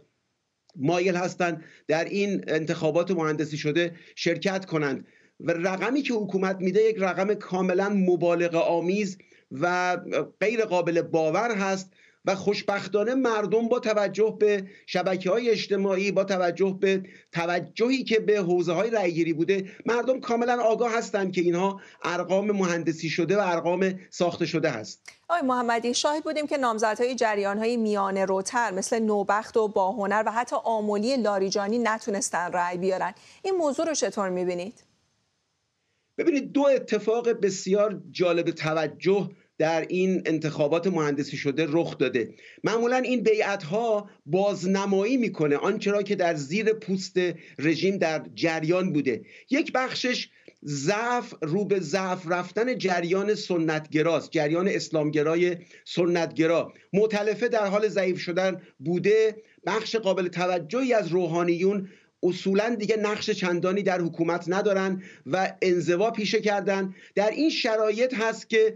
مایل 0.75 1.15
هستند 1.15 1.63
در 1.87 2.05
این 2.05 2.43
انتخابات 2.47 3.11
مهندسی 3.11 3.57
شده 3.57 3.95
شرکت 4.15 4.65
کنند. 4.65 5.07
و 5.39 5.51
رقمی 5.51 6.01
که 6.01 6.13
حکومت 6.13 6.57
میده 6.59 6.81
یک 6.81 6.95
رقم 6.99 7.33
کاملا 7.33 7.89
مبالغه 7.89 8.57
آمیز 8.57 9.17
و 9.61 9.97
غیر 10.39 10.65
قابل 10.65 11.01
باور 11.01 11.51
هست 11.55 11.91
و 12.25 12.35
خوشبختانه 12.35 13.15
مردم 13.15 13.67
با 13.67 13.79
توجه 13.79 14.37
به 14.39 14.67
شبکه 14.85 15.29
های 15.29 15.49
اجتماعی 15.49 16.11
با 16.11 16.23
توجه 16.23 16.77
به 16.81 17.03
توجهی 17.31 18.03
که 18.03 18.19
به 18.19 18.37
حوزه 18.37 18.73
های 18.73 18.89
رأیگیری 18.89 19.33
بوده 19.33 19.71
مردم 19.85 20.19
کاملا 20.19 20.61
آگاه 20.61 20.97
هستند 20.97 21.31
که 21.31 21.41
اینها 21.41 21.81
ارقام 22.03 22.51
مهندسی 22.51 23.09
شده 23.09 23.37
و 23.37 23.39
ارقام 23.39 23.99
ساخته 24.09 24.45
شده 24.45 24.69
هست 24.69 25.01
آقای 25.29 25.47
محمدی 25.47 25.93
شاهد 25.93 26.23
بودیم 26.23 26.47
که 26.47 26.57
نامزدهای 26.57 27.15
جریان 27.15 27.57
های 27.57 27.77
میانه 27.77 28.25
روتر 28.25 28.71
مثل 28.71 28.99
نوبخت 28.99 29.57
و 29.57 29.67
باهنر 29.67 30.23
و 30.25 30.31
حتی 30.31 30.55
آمولی 30.63 31.17
لاریجانی 31.17 31.77
نتونستن 31.77 32.51
رأی 32.51 32.77
بیارن 32.77 33.13
این 33.43 33.55
موضوع 33.55 33.85
رو 33.85 33.93
چطور 33.93 34.29
می‌بینید؟ 34.29 34.83
ببینید 36.17 36.51
دو 36.51 36.67
اتفاق 36.75 37.29
بسیار 37.29 38.01
جالب 38.11 38.51
توجه 38.51 39.29
در 39.57 39.85
این 39.89 40.21
انتخابات 40.25 40.87
مهندسی 40.87 41.37
شده 41.37 41.65
رخ 41.69 41.97
داده. 41.97 42.29
معمولا 42.63 42.97
این 42.97 43.23
بیعت 43.23 43.63
ها 43.63 44.09
بازنمایی 44.25 45.17
می‌کنه 45.17 45.57
آنچه 45.57 45.91
را 45.91 46.03
که 46.03 46.15
در 46.15 46.35
زیر 46.35 46.73
پوست 46.73 47.17
رژیم 47.59 47.97
در 47.97 48.25
جریان 48.35 48.93
بوده. 48.93 49.25
یک 49.49 49.71
بخشش 49.71 50.29
ضعف 50.65 51.33
رو 51.41 51.65
به 51.65 51.79
ضعف 51.79 52.23
رفتن 52.27 52.77
جریان 52.77 53.35
سنتگراست 53.35 54.31
جریان 54.31 54.67
اسلامگرای 54.67 55.57
سنتگرا. 55.85 56.73
متلفه 56.93 57.47
در 57.47 57.65
حال 57.65 57.87
ضعیف 57.87 58.19
شدن 58.19 58.61
بوده. 58.79 59.35
بخش 59.65 59.95
قابل 59.95 60.27
توجهی 60.27 60.93
از 60.93 61.07
روحانیون 61.07 61.89
اصولا 62.23 62.75
دیگه 62.75 62.97
نقش 62.97 63.29
چندانی 63.29 63.83
در 63.83 64.01
حکومت 64.01 64.45
ندارن 64.47 65.03
و 65.25 65.53
انزوا 65.61 66.11
پیشه 66.11 66.41
کردن. 66.41 66.95
در 67.15 67.29
این 67.29 67.49
شرایط 67.49 68.13
هست 68.13 68.49
که 68.49 68.75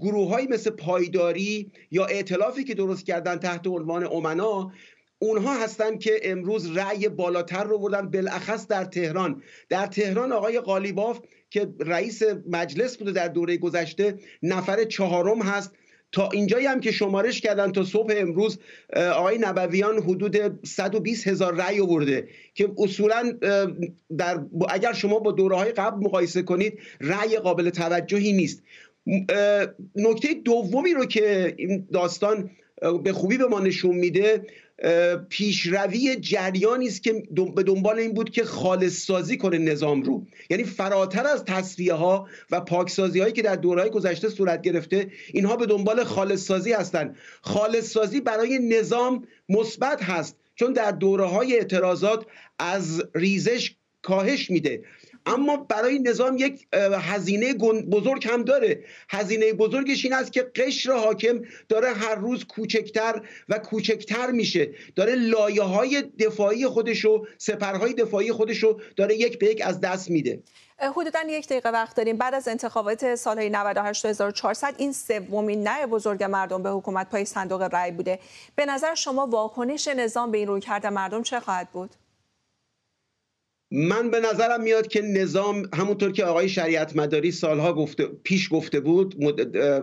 گروه 0.00 0.46
مثل 0.50 0.70
پایداری 0.70 1.70
یا 1.90 2.04
ائتلافی 2.04 2.64
که 2.64 2.74
درست 2.74 3.06
کردن 3.06 3.36
تحت 3.36 3.66
عنوان 3.66 4.04
امنا 4.04 4.72
اونها 5.18 5.62
هستند 5.62 6.00
که 6.00 6.20
امروز 6.22 6.76
رأی 6.76 7.08
بالاتر 7.08 7.64
رو 7.64 7.78
بردن 7.78 8.10
بالاخص 8.10 8.66
در 8.66 8.84
تهران. 8.84 9.42
در 9.68 9.86
تهران 9.86 10.32
آقای 10.32 10.60
قالیباف 10.60 11.20
که 11.50 11.68
رئیس 11.80 12.22
مجلس 12.50 12.96
بوده 12.96 13.12
در 13.12 13.28
دوره 13.28 13.56
گذشته 13.56 14.18
نفر 14.42 14.84
چهارم 14.84 15.42
هست. 15.42 15.72
تا 16.12 16.28
اینجایی 16.28 16.66
هم 16.66 16.80
که 16.80 16.92
شمارش 16.92 17.40
کردن 17.40 17.72
تا 17.72 17.84
صبح 17.84 18.14
امروز 18.16 18.58
آقای 18.96 19.38
نبویان 19.38 19.98
حدود 19.98 20.66
120 20.66 21.26
هزار 21.28 21.54
رأی 21.54 21.80
آورده 21.80 22.28
که 22.54 22.70
اصولا 22.78 23.32
در 24.18 24.40
اگر 24.68 24.92
شما 24.92 25.18
با 25.18 25.32
دوره 25.32 25.56
های 25.56 25.72
قبل 25.72 26.04
مقایسه 26.04 26.42
کنید 26.42 26.78
رأی 27.00 27.36
قابل 27.36 27.70
توجهی 27.70 28.32
نیست. 28.32 28.62
نکته 29.96 30.34
دومی 30.44 30.94
رو 30.94 31.04
که 31.04 31.54
این 31.58 31.88
داستان 31.92 32.50
به 33.04 33.12
خوبی 33.12 33.38
به 33.38 33.46
ما 33.46 33.60
نشون 33.60 33.96
میده 33.96 34.46
پیشروی 35.28 36.16
جریانی 36.16 36.86
است 36.86 37.02
که 37.02 37.22
به 37.54 37.62
دنبال 37.62 37.98
این 37.98 38.14
بود 38.14 38.30
که 38.30 38.44
خالص 38.44 39.06
سازی 39.06 39.36
کنه 39.36 39.58
نظام 39.58 40.02
رو. 40.02 40.26
یعنی 40.50 40.64
فراتر 40.64 41.26
از 41.26 41.44
تصفیه 41.44 41.94
ها 41.94 42.28
و 42.50 42.60
پاکسازی 42.60 43.20
هایی 43.20 43.32
که 43.32 43.42
در 43.42 43.56
دورهای 43.56 43.90
گذشته 43.90 44.28
صورت 44.28 44.62
گرفته 44.62 45.10
اینها 45.32 45.56
به 45.56 45.66
دنبال 45.66 46.04
خالص 46.04 46.46
سازی 46.46 46.72
هستند 46.72 47.16
خالص 47.40 47.92
سازی 47.92 48.20
برای 48.20 48.58
نظام 48.58 49.26
مثبت 49.48 50.02
هست 50.02 50.36
چون 50.54 50.72
در 50.72 50.90
دوره 50.90 51.24
های 51.24 51.56
اعتراضات 51.56 52.26
از 52.58 53.02
ریزش 53.14 53.74
کاهش 54.02 54.50
میده. 54.50 54.82
اما 55.26 55.56
برای 55.56 55.98
نظام 55.98 56.36
یک 56.36 56.66
هزینه 56.92 57.54
بزرگ 57.90 58.28
هم 58.28 58.42
داره. 58.42 58.84
هزینه 59.08 59.52
بزرگش 59.52 60.04
این 60.04 60.14
است 60.14 60.32
که 60.32 60.42
قشر 60.42 60.92
حاکم 60.92 61.42
داره 61.68 61.88
هر 61.88 62.14
روز 62.14 62.44
کوچکتر 62.44 63.22
و 63.48 63.58
کوچکتر 63.58 64.30
میشه. 64.30 64.70
داره 64.96 65.14
لایه 65.14 65.62
های 65.62 66.02
دفاعی 66.02 66.66
خودشو 66.66 67.26
سپرهای 67.38 67.94
دفاعی 67.94 68.32
خودشو 68.32 68.80
داره 68.96 69.16
یک 69.16 69.38
به 69.38 69.46
یک 69.46 69.62
از 69.64 69.80
دست 69.80 70.10
میده. 70.10 70.42
حدودا 70.78 71.20
یک 71.28 71.48
دقیقه 71.48 71.68
وقت 71.68 71.96
داریم. 71.96 72.16
بعد 72.16 72.34
از 72.34 72.48
انتخابات 72.48 73.14
سالهای 73.14 73.50
98 73.50 74.06
1400 74.06 74.74
این 74.78 74.92
سومین 74.92 75.68
نه 75.68 75.86
بزرگ 75.86 76.24
مردم 76.24 76.62
به 76.62 76.70
حکومت 76.70 77.10
پای 77.10 77.24
صندوق 77.24 77.62
رأی 77.62 77.90
بوده. 77.90 78.18
به 78.56 78.66
نظر 78.66 78.94
شما 78.94 79.26
واکنش 79.26 79.88
نظام 79.88 80.30
به 80.30 80.38
این 80.38 80.48
روی 80.48 80.60
کرده 80.60 80.90
مردم 80.90 81.22
چه 81.22 81.40
خواهد 81.40 81.68
بود؟ 81.70 81.90
من 83.74 84.10
به 84.10 84.20
نظرم 84.20 84.62
میاد 84.62 84.86
که 84.86 85.02
نظام 85.02 85.68
همونطور 85.74 86.12
که 86.12 86.24
آقای 86.24 86.48
شریعت 86.48 86.96
مداری 86.96 87.32
سالها 87.32 87.72
گفته 87.72 88.04
پیش 88.04 88.48
گفته 88.52 88.80
بود 88.80 89.18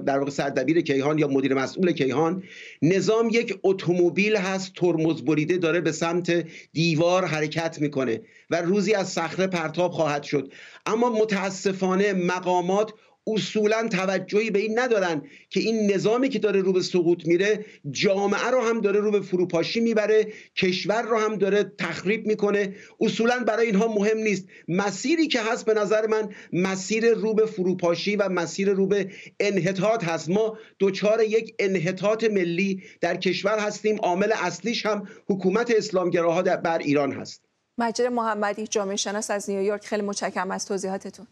در 0.05 0.19
واقع 0.19 0.31
سردبیر 0.31 0.81
کیهان 0.81 1.17
یا 1.19 1.27
مدیر 1.27 1.53
مسئول 1.53 1.91
کیهان 1.91 2.43
نظام 2.81 3.29
یک 3.29 3.60
اتومبیل 3.63 4.36
هست 4.36 4.74
ترمز 4.75 5.22
بریده 5.22 5.58
داره 5.58 5.81
به 5.81 5.91
سمت 5.91 6.46
دیوار 6.74 7.25
حرکت 7.25 7.81
می‌کنه 7.81 8.22
و 8.50 8.62
روزی 8.62 8.93
از 8.93 9.10
صخره 9.10 9.48
پرتاب 9.48 9.91
خواهد 9.91 10.24
شد. 10.24 10.51
اما 10.86 11.10
متاسفانه 11.10 12.13
مقامات 12.13 12.93
اصولا 13.33 13.88
توجهی 13.88 14.51
به 14.51 14.59
این 14.59 14.79
ندارن 14.79 15.21
که 15.50 15.59
این 15.59 15.91
نظامی 15.91 16.29
که 16.29 16.39
داره 16.39 16.62
رو 16.62 16.74
به 16.74 16.81
سقوط 16.81 17.25
میره 17.25 17.65
جامعه 17.91 18.48
رو 18.51 18.62
هم 18.62 18.81
داره 18.81 19.00
رو 19.00 19.12
به 19.12 19.21
فروپاشی 19.21 19.79
می‌بره 19.79 20.27
کشور 20.55 21.01
رو 21.01 21.17
هم 21.17 21.36
داره 21.36 21.63
تخریب 21.77 22.27
می‌کنه. 22.27 22.75
اصولا 23.00 23.43
برای 23.48 23.65
اینها 23.65 23.88
مهم 23.88 24.17
نیست. 24.17 24.45
مسیری 24.67 25.27
که 25.27 25.41
هست 25.41 25.65
به 25.65 25.74
نظر 25.74 26.07
من 26.07 26.29
مسیر 26.53 27.13
رو 27.13 27.33
به 27.33 27.45
فروپاشی 27.45 28.15
و 28.15 28.29
مسیر 28.29 28.69
رو 28.69 28.88
به 28.88 29.12
انحطاط 29.39 30.03
هست. 30.03 30.29
ما 30.29 30.57
دچار 30.79 31.24
یک 31.24 31.55
انحطاط 31.59 32.24
ملی 32.24 32.83
در 33.01 33.17
کشور 33.17 33.59
هستیم. 33.59 33.95
عامل 33.95 34.31
اصلیش 34.36 34.86
هم 34.86 35.07
حکومت 35.27 35.71
اسلامگراها 35.77 36.41
بر 36.41 36.77
ایران 36.77 37.12
هست. 37.12 37.45
مجد 37.77 38.05
محمدی 38.05 38.67
جامعه 38.67 38.95
شناس 38.95 39.31
از 39.31 39.50
نیویورک. 39.50 39.86
خیلی 39.86 40.01
متشکرم 40.01 40.51
از 40.51 40.65
توضیحاتتون. 40.65 41.27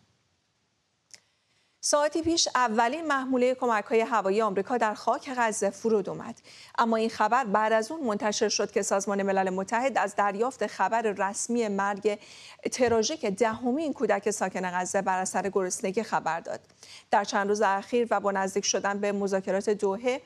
ساعتی 1.81 2.22
پیش 2.22 2.48
اولین 2.55 3.07
محموله 3.07 3.55
کمک 3.55 3.86
های 3.86 4.01
هوایی 4.01 4.41
آمریکا 4.41 4.77
در 4.77 4.93
خاک 4.93 5.29
غزه 5.38 5.69
فرود 5.69 6.10
اومد. 6.10 6.41
اما 6.77 6.96
این 6.96 7.10
خبر 7.10 7.43
بعد 7.43 7.74
از 7.74 7.91
اون 7.91 8.03
منتشر 8.03 8.50
شد 8.50 8.72
که 8.72 8.81
سازمان 8.81 9.24
ملل 9.24 9.50
متحد 9.50 9.98
از 9.98 10.15
دریافت 10.15 10.67
خبر 10.67 11.01
رسمی 11.01 11.67
مرگ 11.67 12.19
تراژیک 12.72 13.25
دهمین 13.25 13.93
کودک 13.93 14.31
ساکن 14.31 14.72
غزه 14.72 15.01
بر 15.01 15.19
اثر 15.19 15.50
گرسنگی 15.50 16.03
خبر 16.03 16.39
داد. 16.39 16.60
در 17.12 17.24
چند 17.24 17.48
روز 17.48 17.62
اخیر 17.62 18.07
و 18.12 18.19
با 18.19 18.31
نزدیک 18.31 18.65
شدن 18.65 19.00
به 19.00 19.12
مذاکرات 19.12 19.69
دوحه 19.69 20.22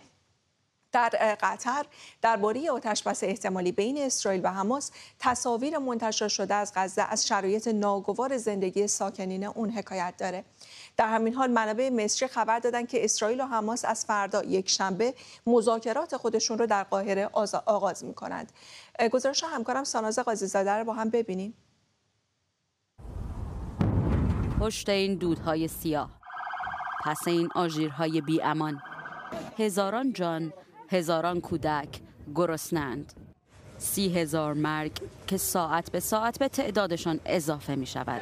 در 0.92 1.38
قطر 1.42 1.86
درباره 2.22 2.72
آتشبس 2.72 3.24
احتمالی 3.24 3.72
بین 3.72 3.98
اسرائیل 3.98 4.42
و 4.44 4.48
حماس 4.48 4.92
تصاویر 5.20 5.78
منتشر 5.78 6.28
شده 6.28 6.54
از 6.54 6.72
غزه 6.76 7.02
از 7.02 7.28
شرایط 7.28 7.68
ناگوار 7.68 8.38
زندگی 8.38 8.88
ساکنین 8.88 9.44
اون 9.44 9.70
حکایت 9.70 10.14
داره. 10.18 10.46
در 10.98 11.08
همین 11.08 11.34
حال 11.34 11.52
منابع 11.52 11.90
مصری 11.90 12.28
خبر 12.28 12.60
دادن 12.60 12.86
که 12.86 13.04
اسرائیل 13.04 13.42
و 13.42 13.46
حماس 13.46 13.86
از 13.86 14.06
فردا 14.06 14.44
یک 14.44 14.70
شنبه 14.70 15.14
مذاکرات 15.48 16.18
خودشون 16.18 16.58
رو 16.58 16.66
در 16.66 16.84
قاهره 16.84 17.30
آغاز 17.66 18.06
می 18.06 18.14
کنند 18.14 18.52
گزارش 19.12 19.44
همکارم 19.44 19.84
ساناز 19.84 20.20
قاضی 20.20 20.48
زاده 20.48 20.72
رو 20.72 20.84
با 20.84 20.94
هم 20.94 21.10
ببینیم. 21.10 21.54
پشت 24.60 24.90
این 24.90 25.16
دودهای 25.16 25.68
سیاه 25.68 26.10
پس 27.04 27.28
این 27.28 27.50
آژیرهای 27.56 28.22
بی 28.22 28.42
امان 28.42 28.82
هزاران 29.58 30.14
جان 30.14 30.54
هزاران 30.92 31.42
کودک 31.42 31.90
گرسنند. 32.36 33.14
سی 33.78 34.20
هزار 34.20 34.54
مرگ 34.54 34.92
که 35.28 35.38
ساعت 35.38 35.92
به 35.92 36.00
ساعت 36.00 36.40
به 36.40 36.48
تعدادشان 36.48 37.20
اضافه 37.26 37.76
می 37.76 37.86
شود. 37.86 38.22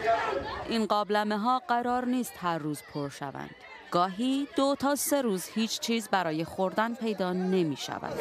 این 0.69 0.85
قابلمه 0.85 1.37
ها 1.37 1.61
قرار 1.67 2.05
نیست 2.05 2.33
هر 2.37 2.57
روز 2.57 2.81
پر 2.93 3.09
شوند. 3.09 3.55
گاهی 3.91 4.47
دو 4.55 4.75
تا 4.79 4.95
سه 4.95 5.21
روز 5.21 5.45
هیچ 5.53 5.79
چیز 5.79 6.09
برای 6.09 6.43
خوردن 6.43 6.93
پیدا 6.93 7.33
نمی 7.33 7.77
شود. 7.77 8.13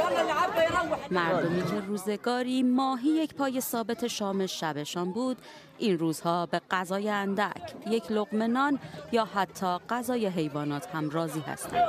مردمی 1.10 1.62
که 1.62 1.80
روزگاری 1.80 2.62
ماهی 2.62 3.08
یک 3.08 3.34
پای 3.34 3.60
ثابت 3.60 4.06
شام 4.06 4.46
شبشان 4.46 5.12
بود 5.12 5.36
این 5.78 5.98
روزها 5.98 6.46
به 6.46 6.60
غذای 6.70 7.08
اندک 7.08 7.74
یک 7.90 8.12
لقمه 8.12 8.46
نان 8.46 8.78
یا 9.12 9.24
حتی 9.24 9.78
غذای 9.90 10.26
حیوانات 10.26 10.86
هم 10.94 11.10
راضی 11.10 11.40
هستند. 11.40 11.84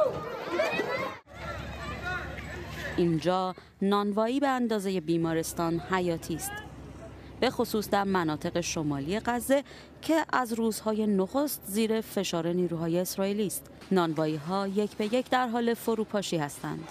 اینجا 3.00 3.56
نانوایی 3.82 4.40
به 4.40 4.48
اندازه 4.48 5.02
بیمارستان 5.02 5.80
حیاتی 5.80 6.36
است. 6.36 6.52
به 7.40 7.50
خصوص 7.50 7.90
در 7.90 8.04
مناطق 8.04 8.62
شمالی 8.62 9.20
غزه 9.20 9.64
که 10.02 10.26
از 10.34 10.54
روزهای 10.54 11.08
نخست 11.08 11.62
زیر 11.66 12.02
فشار 12.02 12.48
نیروهای 12.48 13.00
اسرائیلی 13.00 13.48
است. 13.48 13.70
نانوایی 13.92 14.36
ها 14.36 14.68
یک 14.68 14.98
به 14.98 15.14
یک 15.14 15.30
در 15.30 15.48
حال 15.48 15.74
فروپاشی 15.74 16.38
هستند. 16.38 16.88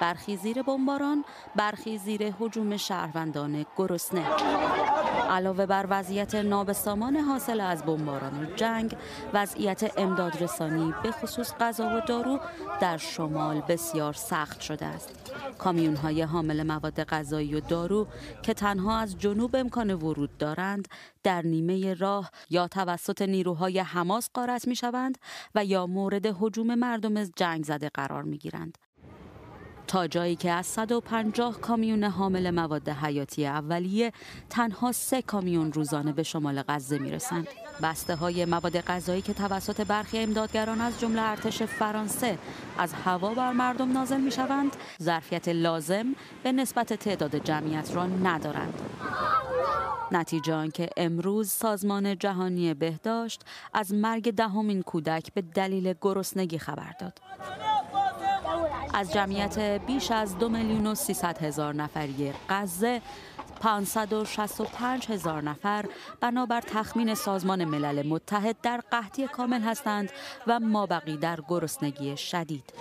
برخی 0.00 0.36
زیر 0.36 0.62
بمباران 0.62 1.24
برخی 1.56 1.98
زیر 1.98 2.32
حجوم 2.40 2.76
شهروندان 2.76 3.66
گرسنه. 3.76 4.24
علاوه 5.30 5.66
بر 5.66 5.86
وضعیت 5.90 6.34
نابسامان 6.34 7.16
حاصل 7.16 7.60
از 7.60 7.82
بمباران 7.82 8.48
جنگ 8.56 8.96
وضعیت 9.32 9.92
امدادرسانی 9.96 10.94
به 11.02 11.10
خصوص 11.10 11.54
غذا 11.60 11.96
و 11.96 12.00
دارو 12.00 12.40
در 12.80 12.96
شمال 12.96 13.60
بسیار 13.60 14.12
سخت 14.12 14.60
شده 14.60 14.86
است 14.86 15.32
کامیون 15.58 15.96
های 15.96 16.22
حامل 16.22 16.62
مواد 16.62 17.04
غذایی 17.04 17.54
و 17.54 17.60
دارو 17.60 18.06
که 18.42 18.54
تنها 18.54 18.98
از 18.98 19.18
جنوب 19.18 19.56
امکان 19.56 19.94
ورود 19.94 20.38
دارند 20.38 20.88
در 21.22 21.42
نیمه 21.42 21.94
راه 21.94 22.30
یا 22.50 22.68
توسط 22.68 23.22
نیروهای 23.22 23.78
حماس 23.78 24.30
قارت 24.34 24.68
می 24.68 24.76
شوند 24.76 25.18
و 25.54 25.64
یا 25.64 25.86
مورد 25.86 26.26
حجوم 26.26 26.74
مردم 26.74 27.24
جنگ 27.24 27.64
زده 27.64 27.88
قرار 27.94 28.22
می 28.22 28.38
گیرند. 28.38 28.78
تا 29.94 30.06
جایی 30.06 30.36
که 30.36 30.50
از 30.50 30.66
150 30.66 31.60
کامیون 31.60 32.04
حامل 32.04 32.50
مواد 32.50 32.88
حیاتی 32.88 33.46
اولیه 33.46 34.12
تنها 34.50 34.92
سه 34.92 35.22
کامیون 35.22 35.72
روزانه 35.72 36.12
به 36.12 36.22
شمال 36.22 36.62
غزه 36.68 36.98
می‌رسند. 36.98 37.48
بسته 37.82 38.14
های 38.14 38.44
مواد 38.44 38.80
غذایی 38.80 39.22
که 39.22 39.34
توسط 39.34 39.86
برخی 39.86 40.18
امدادگران 40.18 40.80
از 40.80 41.00
جمله 41.00 41.22
ارتش 41.22 41.62
فرانسه 41.62 42.38
از 42.78 42.92
هوا 42.92 43.34
بر 43.34 43.52
مردم 43.52 43.92
نازل 43.92 44.20
می 44.20 44.30
شوند، 44.30 44.76
ظرفیت 45.02 45.48
لازم 45.48 46.06
به 46.42 46.52
نسبت 46.52 46.92
تعداد 46.92 47.36
جمعیت 47.44 47.90
را 47.94 48.06
ندارند. 48.06 48.74
نتیجه 50.12 50.54
آنکه 50.54 50.88
امروز 50.96 51.50
سازمان 51.50 52.18
جهانی 52.18 52.74
بهداشت 52.74 53.42
از 53.74 53.94
مرگ 53.94 54.34
دهمین 54.34 54.82
کودک 54.82 55.34
به 55.34 55.42
دلیل 55.42 55.94
گرسنگی 56.00 56.58
خبر 56.58 56.94
داد. 57.00 57.20
از 58.94 59.12
جمعیت 59.12 59.58
بیش 59.58 60.10
از 60.10 60.38
دو 60.38 60.48
میلیون 60.48 60.86
و 60.86 60.94
سیصد 60.94 61.38
هزار 61.42 61.74
نفری 61.74 62.32
غزه 62.48 63.02
565 63.60 65.06
هزار 65.10 65.42
نفر 65.42 65.84
بنابر 66.20 66.60
تخمین 66.60 67.14
سازمان 67.14 67.64
ملل 67.64 68.06
متحد 68.06 68.56
در 68.62 68.80
قحطی 68.90 69.26
کامل 69.26 69.60
هستند 69.60 70.10
و 70.46 70.60
مابقی 70.60 71.16
در 71.16 71.38
گرسنگی 71.48 72.16
شدید. 72.16 72.72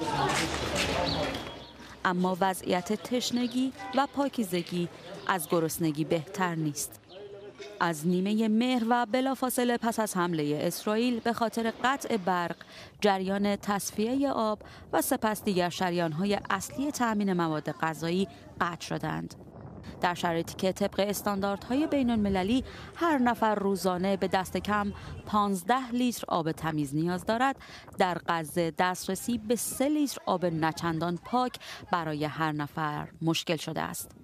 اما 2.05 2.37
وضعیت 2.41 2.93
تشنگی 2.93 3.73
و 3.95 4.07
پاکیزگی 4.15 4.89
از 5.27 5.49
گرسنگی 5.49 6.03
بهتر 6.03 6.55
نیست. 6.55 7.02
از 7.79 8.07
نیمه 8.07 8.47
مهر 8.47 8.83
و 8.89 9.05
بلافاصله 9.05 9.77
پس 9.77 9.99
از 9.99 10.17
حمله 10.17 10.59
اسرائیل 10.61 11.19
به 11.19 11.33
خاطر 11.33 11.73
قطع 11.83 12.17
برق، 12.17 12.55
جریان 13.01 13.55
تصفیه 13.55 14.29
آب 14.29 14.59
و 14.93 15.01
سپس 15.01 15.43
دیگر 15.43 15.69
شریانهای 15.69 16.39
اصلی 16.49 16.91
تأمین 16.91 17.33
مواد 17.33 17.71
غذایی 17.71 18.27
قطع 18.61 18.85
شدند. 18.85 19.35
در 20.01 20.13
شرایطی 20.13 20.55
که 20.55 20.71
طبق 20.71 21.05
استانداردهای 21.07 21.87
بین 21.87 22.09
المللی 22.09 22.63
هر 22.95 23.17
نفر 23.17 23.55
روزانه 23.55 24.17
به 24.17 24.27
دست 24.27 24.57
کم 24.57 24.93
15 25.25 25.91
لیتر 25.91 26.23
آب 26.27 26.51
تمیز 26.51 26.95
نیاز 26.95 27.25
دارد 27.25 27.55
در 27.97 28.17
غزه 28.27 28.73
دسترسی 28.77 29.37
به 29.37 29.55
3 29.55 29.89
لیتر 29.89 30.21
آب 30.25 30.45
نچندان 30.45 31.19
پاک 31.25 31.59
برای 31.91 32.25
هر 32.25 32.51
نفر 32.51 33.07
مشکل 33.21 33.55
شده 33.55 33.81
است 33.81 34.22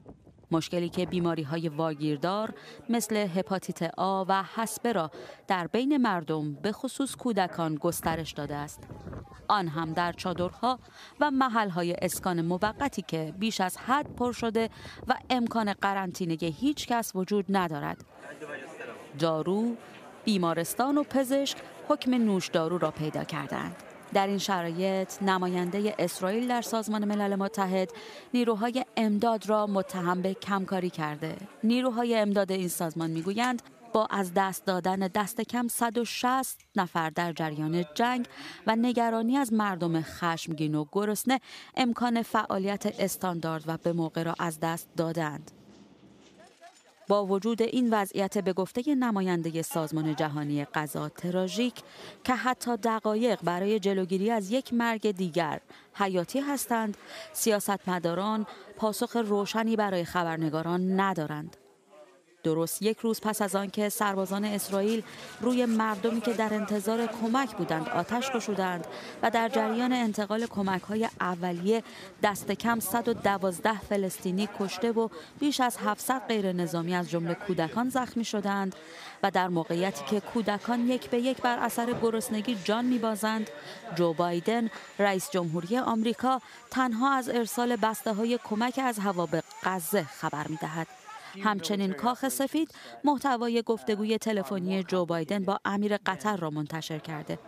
مشکلی 0.51 0.89
که 0.89 1.05
بیماری 1.05 1.43
های 1.43 1.69
واگیردار 1.69 2.53
مثل 2.89 3.15
هپاتیت 3.15 3.93
آ 3.97 4.25
و 4.27 4.43
حسبه 4.55 4.91
را 4.91 5.11
در 5.47 5.67
بین 5.67 5.97
مردم 5.97 6.53
به 6.53 6.71
خصوص 6.71 7.15
کودکان 7.15 7.75
گسترش 7.75 8.31
داده 8.31 8.55
است. 8.55 8.83
آن 9.47 9.67
هم 9.67 9.93
در 9.93 10.11
چادرها 10.11 10.79
و 11.19 11.31
محلهای 11.31 11.95
اسکان 12.01 12.41
موقتی 12.41 13.01
که 13.01 13.33
بیش 13.39 13.61
از 13.61 13.77
حد 13.77 14.15
پر 14.15 14.31
شده 14.31 14.69
و 15.07 15.15
امکان 15.29 15.73
قرنطینه 15.73 16.37
هیچ 16.41 16.87
کس 16.87 17.11
وجود 17.15 17.45
ندارد. 17.49 18.05
دارو، 19.19 19.75
بیمارستان 20.25 20.97
و 20.97 21.03
پزشک 21.03 21.57
حکم 21.87 22.13
نوشدارو 22.13 22.77
را 22.77 22.91
پیدا 22.91 23.23
کردند. 23.23 23.88
در 24.13 24.27
این 24.27 24.37
شرایط 24.37 25.23
نماینده 25.23 25.95
اسرائیل 25.99 26.47
در 26.47 26.61
سازمان 26.61 27.05
ملل 27.05 27.35
متحد 27.35 27.91
نیروهای 28.33 28.85
امداد 28.97 29.49
را 29.49 29.67
متهم 29.67 30.21
به 30.21 30.33
کمکاری 30.33 30.89
کرده. 30.89 31.35
نیروهای 31.63 32.15
امداد 32.15 32.51
این 32.51 32.67
سازمان 32.67 33.11
می‌گویند 33.11 33.61
با 33.93 34.05
از 34.05 34.31
دست 34.35 34.65
دادن 34.65 34.99
دست 34.99 35.41
کم 35.41 35.67
160 35.67 36.59
نفر 36.75 37.09
در 37.09 37.33
جریان 37.33 37.85
جنگ 37.93 38.25
و 38.67 38.75
نگرانی 38.75 39.37
از 39.37 39.53
مردم 39.53 40.01
خشمگین 40.01 40.75
و 40.75 40.85
گرسنه 40.91 41.39
امکان 41.77 42.21
فعالیت 42.21 42.85
استاندارد 42.99 43.63
و 43.67 43.77
به 43.77 43.93
موقع 43.93 44.23
را 44.23 44.35
از 44.39 44.59
دست 44.59 44.89
دادند. 44.97 45.58
با 47.09 47.25
وجود 47.25 47.61
این 47.61 47.93
وضعیت 47.93 48.37
به 48.37 48.53
گفته 48.53 48.95
نماینده 48.95 49.61
سازمان 49.61 50.15
جهانی 50.15 50.65
غذا 50.65 51.09
تراژیک 51.09 51.73
که 52.23 52.35
حتی 52.35 52.77
دقایق 52.77 53.39
برای 53.43 53.79
جلوگیری 53.79 54.31
از 54.31 54.51
یک 54.51 54.73
مرگ 54.73 55.11
دیگر 55.11 55.59
حیاتی 55.93 56.39
هستند 56.39 56.97
سیاستمداران 57.33 58.45
پاسخ 58.77 59.15
روشنی 59.15 59.75
برای 59.75 60.05
خبرنگاران 60.05 60.99
ندارند. 60.99 61.57
درست 62.43 62.81
یک 62.81 62.97
روز 62.97 63.21
پس 63.21 63.41
از 63.41 63.55
آنکه 63.55 63.89
سربازان 63.89 64.45
اسرائیل 64.45 65.03
روی 65.41 65.65
مردمی 65.65 66.21
که 66.21 66.33
در 66.33 66.53
انتظار 66.53 67.07
کمک 67.07 67.55
بودند 67.55 67.89
آتش 67.89 68.31
گشودند 68.31 68.87
و 69.21 69.29
در 69.29 69.49
جریان 69.49 69.93
انتقال 69.93 70.45
کمک 70.45 70.81
های 70.81 71.09
اولیه 71.19 71.83
دست 72.23 72.51
کم 72.51 72.79
112 72.79 73.79
فلسطینی 73.79 74.49
کشته 74.59 74.91
و 74.91 75.09
بیش 75.39 75.59
از 75.59 75.77
700 75.77 76.27
غیر 76.27 76.51
نظامی 76.51 76.95
از 76.95 77.09
جمله 77.09 77.33
کودکان 77.33 77.89
زخمی 77.89 78.25
شدند 78.25 78.75
و 79.23 79.31
در 79.31 79.47
موقعیتی 79.47 80.05
که 80.05 80.19
کودکان 80.19 80.87
یک 80.87 81.09
به 81.09 81.19
یک 81.19 81.41
بر 81.41 81.59
اثر 81.59 81.93
گرسنگی 82.01 82.57
جان 82.63 82.85
میبازند 82.85 83.49
جو 83.95 84.13
بایدن 84.13 84.69
رئیس 84.99 85.31
جمهوری 85.31 85.77
آمریکا 85.77 86.41
تنها 86.71 87.13
از 87.13 87.29
ارسال 87.29 87.75
بسته 87.75 88.13
های 88.13 88.39
کمک 88.43 88.79
از 88.83 88.99
هوا 88.99 89.25
به 89.25 89.43
غزه 89.63 90.03
خبر 90.03 90.47
می‌دهد. 90.47 90.98
همچنین 91.43 91.93
کاخ 91.93 92.29
سفید 92.29 92.73
محتوای 93.03 93.61
گفتگوی 93.61 94.17
تلفنی 94.17 94.83
جو 94.83 95.05
بایدن 95.05 95.43
با 95.45 95.59
امیر 95.65 95.97
قطر 95.97 96.37
را 96.37 96.49
منتشر 96.49 96.99
کرده. 96.99 97.39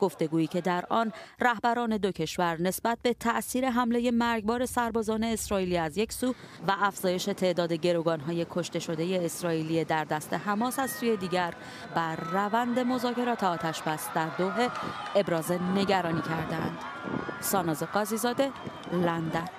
گفتگویی 0.00 0.46
که 0.46 0.60
در 0.60 0.84
آن 0.90 1.12
رهبران 1.40 1.96
دو 1.96 2.12
کشور 2.12 2.62
نسبت 2.62 2.98
به 3.02 3.14
تأثیر 3.14 3.70
حمله 3.70 4.10
مرگبار 4.10 4.66
سربازان 4.66 5.24
اسرائیلی 5.24 5.78
از 5.78 5.98
یک 5.98 6.12
سو 6.12 6.34
و 6.68 6.76
افزایش 6.80 7.24
تعداد 7.24 7.72
گروگانهای 7.72 8.46
کشته 8.50 8.78
شده 8.78 9.20
اسرائیلی 9.22 9.84
در 9.84 10.04
دست 10.04 10.34
حماس 10.34 10.78
از 10.78 10.90
سوی 10.90 11.16
دیگر 11.16 11.54
بر 11.94 12.16
روند 12.16 12.78
مذاکرات 12.78 13.44
آتش 13.44 13.82
بس 13.82 14.08
در 14.14 14.28
دوحه 14.38 14.70
ابراز 15.14 15.52
نگرانی 15.52 16.22
کردند. 16.22 16.78
ساناز 17.40 17.82
قاضیزاده 17.82 18.50
لندن. 18.92 19.57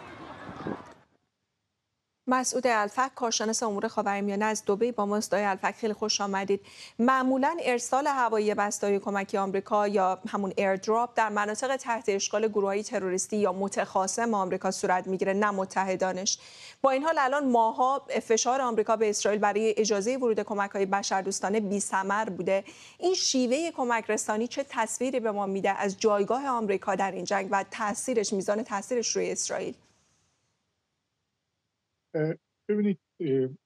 مسعود 2.29 2.67
الفک 2.67 3.15
کارشناس 3.15 3.63
امور 3.63 3.87
خاورمیانه 3.87 4.45
از 4.45 4.65
دبی 4.65 4.91
با 4.91 5.05
ماست 5.05 5.33
الفک. 5.33 5.75
خیلی 5.75 5.93
خوش 5.93 6.21
آمدید. 6.21 6.61
معمولا 6.99 7.57
ارسال 7.61 8.07
هوایی 8.07 8.53
بستای 8.53 8.99
کمکی 8.99 9.37
آمریکا 9.37 9.87
یا 9.87 10.19
همون 10.27 10.53
ایردراپ 10.57 11.09
در 11.15 11.29
مناطق 11.29 11.75
تحت 11.75 12.09
اشغال 12.09 12.47
گروههای 12.47 12.83
تروریستی 12.83 13.37
یا 13.37 13.53
متخاصم 13.53 14.33
آمریکا 14.33 14.71
صورت 14.71 15.07
می‌گیره 15.07 15.33
نه 15.33 15.51
متحدانش. 15.51 16.37
با 16.81 16.91
این 16.91 17.03
حال 17.03 17.15
الان 17.19 17.49
ماها 17.49 18.05
فشار 18.21 18.61
آمریکا 18.61 18.95
به 18.95 19.09
اسرائیل 19.09 19.41
برای 19.41 19.73
اجازه 19.77 20.17
ورود 20.17 20.39
کمک 20.39 20.71
های 20.71 20.85
بشردوستانه 20.85 21.59
بی 21.59 21.83
بوده. 22.37 22.63
این 22.99 23.13
شیوه 23.13 23.71
کمک 23.71 24.09
رسانی 24.09 24.47
چه 24.47 24.65
تصویری 24.69 25.19
به 25.19 25.31
ما 25.31 25.45
میده 25.45 25.69
از 25.69 25.99
جایگاه 25.99 26.47
آمریکا 26.47 26.95
در 26.95 27.11
این 27.11 27.25
جنگ 27.25 27.47
و 27.51 27.65
تاثیرش 27.71 28.33
میزان 28.33 28.63
تاثیرش 28.63 29.15
روی 29.15 29.31
اسرائیل؟ 29.31 29.75
ببینید 32.69 32.99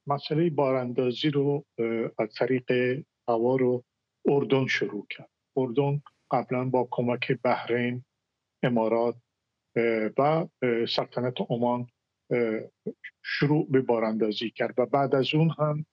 مسئله 0.07 0.49
باراندازی 0.49 1.29
رو 1.29 1.65
از 2.19 2.33
طریق 2.37 2.71
هوا 3.29 3.55
رو 3.55 3.83
اردن 4.25 4.67
شروع 4.67 5.07
کرد. 5.09 5.29
اردن 5.57 6.01
قبلا 6.31 6.69
با 6.69 6.87
کمک 6.91 7.31
بحرین 7.43 8.03
امارات 8.63 9.15
و 10.17 10.47
سلطنت 10.87 11.33
عمان 11.49 11.87
شروع 13.23 13.71
به 13.71 13.81
باراندازی 13.81 14.49
کرد. 14.49 14.73
و 14.79 14.85
بعد 14.85 15.15
از 15.15 15.33
اون 15.33 15.49
هم 15.59 15.85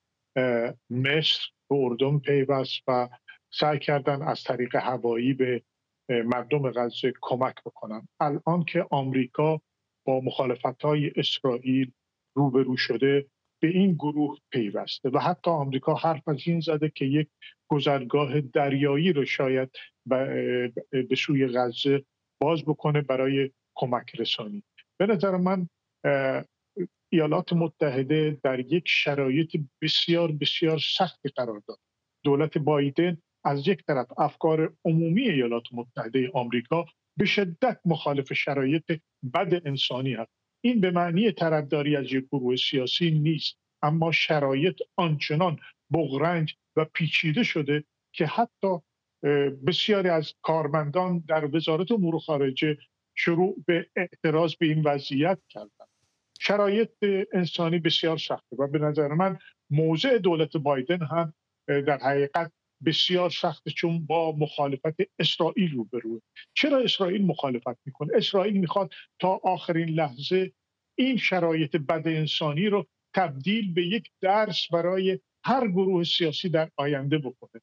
مصر 0.89 1.39
به 1.69 1.75
اردن 1.75 2.19
پیوست 2.19 2.81
و 2.87 3.09
سعی 3.53 3.79
کردن 3.79 4.21
از 4.21 4.43
طریق 4.43 4.75
هوایی 4.75 5.33
به 5.33 5.63
مردم 6.09 6.71
غزه 6.71 7.13
کمک 7.21 7.55
بکنن. 7.65 8.07
الان 8.19 8.63
که 8.63 8.85
آمریکا 8.91 9.61
با 10.05 10.21
مخالفت 10.21 10.81
های 10.81 11.11
اسرائیل 11.15 11.91
روبرو 12.35 12.77
شده 12.77 13.25
به 13.61 13.67
این 13.67 13.93
گروه 13.93 14.37
پیوسته 14.51 15.09
و 15.09 15.19
حتی 15.19 15.51
آمریکا 15.51 15.95
حرف 15.95 16.27
از 16.27 16.37
این 16.45 16.59
زده 16.59 16.89
که 16.89 17.05
یک 17.05 17.27
گذرگاه 17.67 18.41
دریایی 18.41 19.13
رو 19.13 19.25
شاید 19.25 19.69
به 20.05 21.15
سوی 21.17 21.47
غزه 21.47 22.05
باز 22.41 22.65
بکنه 22.65 23.01
برای 23.01 23.51
کمک 23.75 24.15
رسانی. 24.19 24.63
به 24.97 25.05
نظر 25.05 25.37
من 25.37 25.67
ایالات 27.13 27.53
متحده 27.53 28.39
در 28.43 28.59
یک 28.59 28.83
شرایط 28.87 29.57
بسیار 29.81 30.31
بسیار 30.31 30.79
سختی 30.97 31.29
قرار 31.29 31.61
داد. 31.67 31.79
دولت 32.23 32.57
بایدن 32.57 33.17
از 33.43 33.67
یک 33.67 33.83
طرف 33.85 34.07
افکار 34.17 34.73
عمومی 34.85 35.29
ایالات 35.29 35.63
متحده 35.71 36.31
آمریکا 36.33 36.85
به 37.17 37.25
شدت 37.25 37.79
مخالف 37.85 38.33
شرایط 38.33 39.01
بد 39.33 39.61
انسانی 39.65 40.13
هست. 40.13 40.40
این 40.61 40.81
به 40.81 40.91
معنی 40.91 41.31
طرفداری 41.31 41.95
از 41.95 42.05
یک 42.13 42.25
گروه 42.31 42.55
سیاسی 42.55 43.11
نیست. 43.11 43.57
اما 43.81 44.11
شرایط 44.11 44.81
آنچنان 44.95 45.59
بغرنج 45.91 46.55
و 46.75 46.85
پیچیده 46.85 47.43
شده 47.43 47.83
که 48.13 48.25
حتی 48.25 48.77
بسیاری 49.67 50.09
از 50.09 50.33
کارمندان 50.41 51.23
در 51.27 51.55
وزارت 51.55 51.91
امور 51.91 52.19
خارجه 52.19 52.77
شروع 53.15 53.63
به 53.67 53.89
اعتراض 53.95 54.55
به 54.55 54.65
این 54.65 54.83
وضعیت 54.83 55.39
کردند. 55.49 55.89
شرایط 56.39 56.91
انسانی 57.33 57.79
بسیار 57.79 58.17
سخته 58.17 58.55
و 58.59 58.67
به 58.67 58.79
نظر 58.79 59.07
من 59.07 59.39
موضع 59.69 60.17
دولت 60.17 60.57
بایدن 60.57 61.05
هم 61.05 61.33
در 61.67 61.97
حقیقت 61.97 62.51
بسیار 62.85 63.29
سخته 63.29 63.71
چون 63.71 64.05
با 64.05 64.31
مخالفت 64.31 64.95
اسرائیل 65.19 65.71
روبروه. 65.71 66.21
چرا 66.53 66.79
اسرائیل 66.79 67.25
مخالفت 67.25 67.79
می‌کنه؟ 67.85 68.13
اسرائیل 68.15 68.57
می‌خواد 68.57 68.93
تا 69.19 69.39
آخرین 69.43 69.89
لحظه 69.89 70.51
این 70.97 71.17
شرایط 71.17 71.75
بد 71.75 72.07
انسانی 72.07 72.67
رو 72.67 72.87
تبدیل 73.15 73.73
به 73.73 73.85
یک 73.85 74.11
درس 74.21 74.67
برای 74.71 75.19
هر 75.43 75.67
گروه 75.67 76.03
سیاسی 76.03 76.49
در 76.49 76.69
آینده 76.77 77.17
بکنه. 77.17 77.61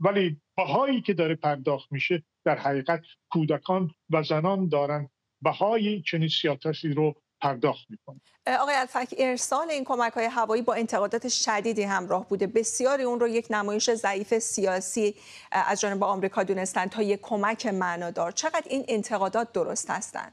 ولی 0.00 0.40
بهایی 0.56 1.00
که 1.00 1.14
داره 1.14 1.34
پرداخت 1.34 1.92
میشه 1.92 2.22
در 2.44 2.58
حقیقت 2.58 3.02
کودکان 3.30 3.90
و 4.10 4.22
زنان 4.22 4.68
دارن 4.68 5.08
بهای 5.42 6.02
چنین 6.02 6.28
سیاستی 6.28 6.88
رو 6.88 7.14
پرداخت 7.42 7.90
می‌کنه. 7.90 8.20
آقای 8.46 8.74
الفک 8.74 9.14
ارسال 9.18 9.70
این 9.70 9.84
کمک 9.84 10.12
های 10.12 10.24
هوایی 10.24 10.62
با 10.62 10.74
انتقادات 10.74 11.28
شدیدی 11.28 11.82
همراه 11.82 12.28
بوده. 12.28 12.46
بسیاری 12.46 13.02
اون 13.02 13.20
رو 13.20 13.28
یک 13.28 13.46
نمایش 13.50 13.90
ضعیف 13.90 14.38
سیاسی 14.38 15.14
از 15.52 15.80
جانب 15.80 16.04
آمریکا 16.04 16.42
دونستند 16.42 16.90
تا 16.90 17.02
یک 17.02 17.20
کمک 17.22 17.66
معنادار. 17.66 18.30
چقدر 18.30 18.66
این 18.70 18.84
انتقادات 18.88 19.52
درست 19.52 19.90
هستند 19.90 20.32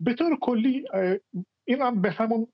به 0.00 0.14
طور 0.14 0.38
کلی 0.40 0.84
این 1.64 1.82
هم 1.82 2.02
به 2.02 2.10
همون 2.10 2.48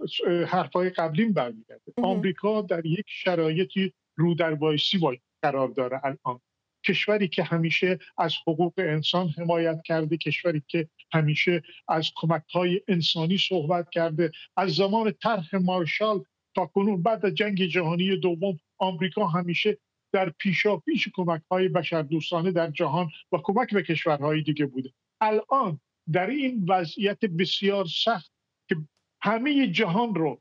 حرفای 0.48 0.90
قبلیم 0.90 1.32
برمیگرده. 1.32 1.92
آمریکا 2.02 2.62
در 2.62 2.86
یک 2.86 3.04
شرایطی 3.08 3.94
رو 4.16 4.34
در 4.34 4.54
وایسی 4.54 5.20
قرار 5.42 5.68
داره 5.68 6.00
الان. 6.04 6.40
کشوری 6.86 7.28
که 7.28 7.42
همیشه 7.42 7.98
از 8.18 8.34
حقوق 8.46 8.72
انسان 8.76 9.28
حمایت 9.28 9.82
کرده 9.84 10.16
کشوری 10.16 10.62
که 10.68 10.88
همیشه 11.12 11.62
از 11.88 12.10
کمک 12.16 12.42
های 12.52 12.80
انسانی 12.88 13.38
صحبت 13.38 13.90
کرده. 13.90 14.32
از 14.56 14.74
زمان 14.74 15.14
طرح 15.22 15.56
مارشال 15.56 16.24
تا 16.54 16.66
کنون 16.66 17.02
بعد 17.02 17.26
از 17.26 17.34
جنگ 17.34 17.64
جهانی 17.64 18.16
دوم 18.16 18.58
آمریکا 18.78 19.26
همیشه 19.26 19.78
در 20.12 20.30
پیشا 20.30 20.76
پیش 20.76 21.08
کمک 21.14 21.42
های 21.50 21.68
بشردوستانه 21.68 22.52
در 22.52 22.70
جهان 22.70 23.10
و 23.32 23.38
کمک 23.42 23.74
به 23.74 23.82
کشورهای 23.82 24.42
دیگه 24.42 24.66
بوده. 24.66 24.90
الان 25.20 25.80
در 26.12 26.26
این 26.26 26.64
وضعیت 26.68 27.24
بسیار 27.24 27.86
سخت 28.04 28.32
که 28.68 28.76
همه 29.22 29.66
جهان 29.66 30.14
رو 30.14 30.40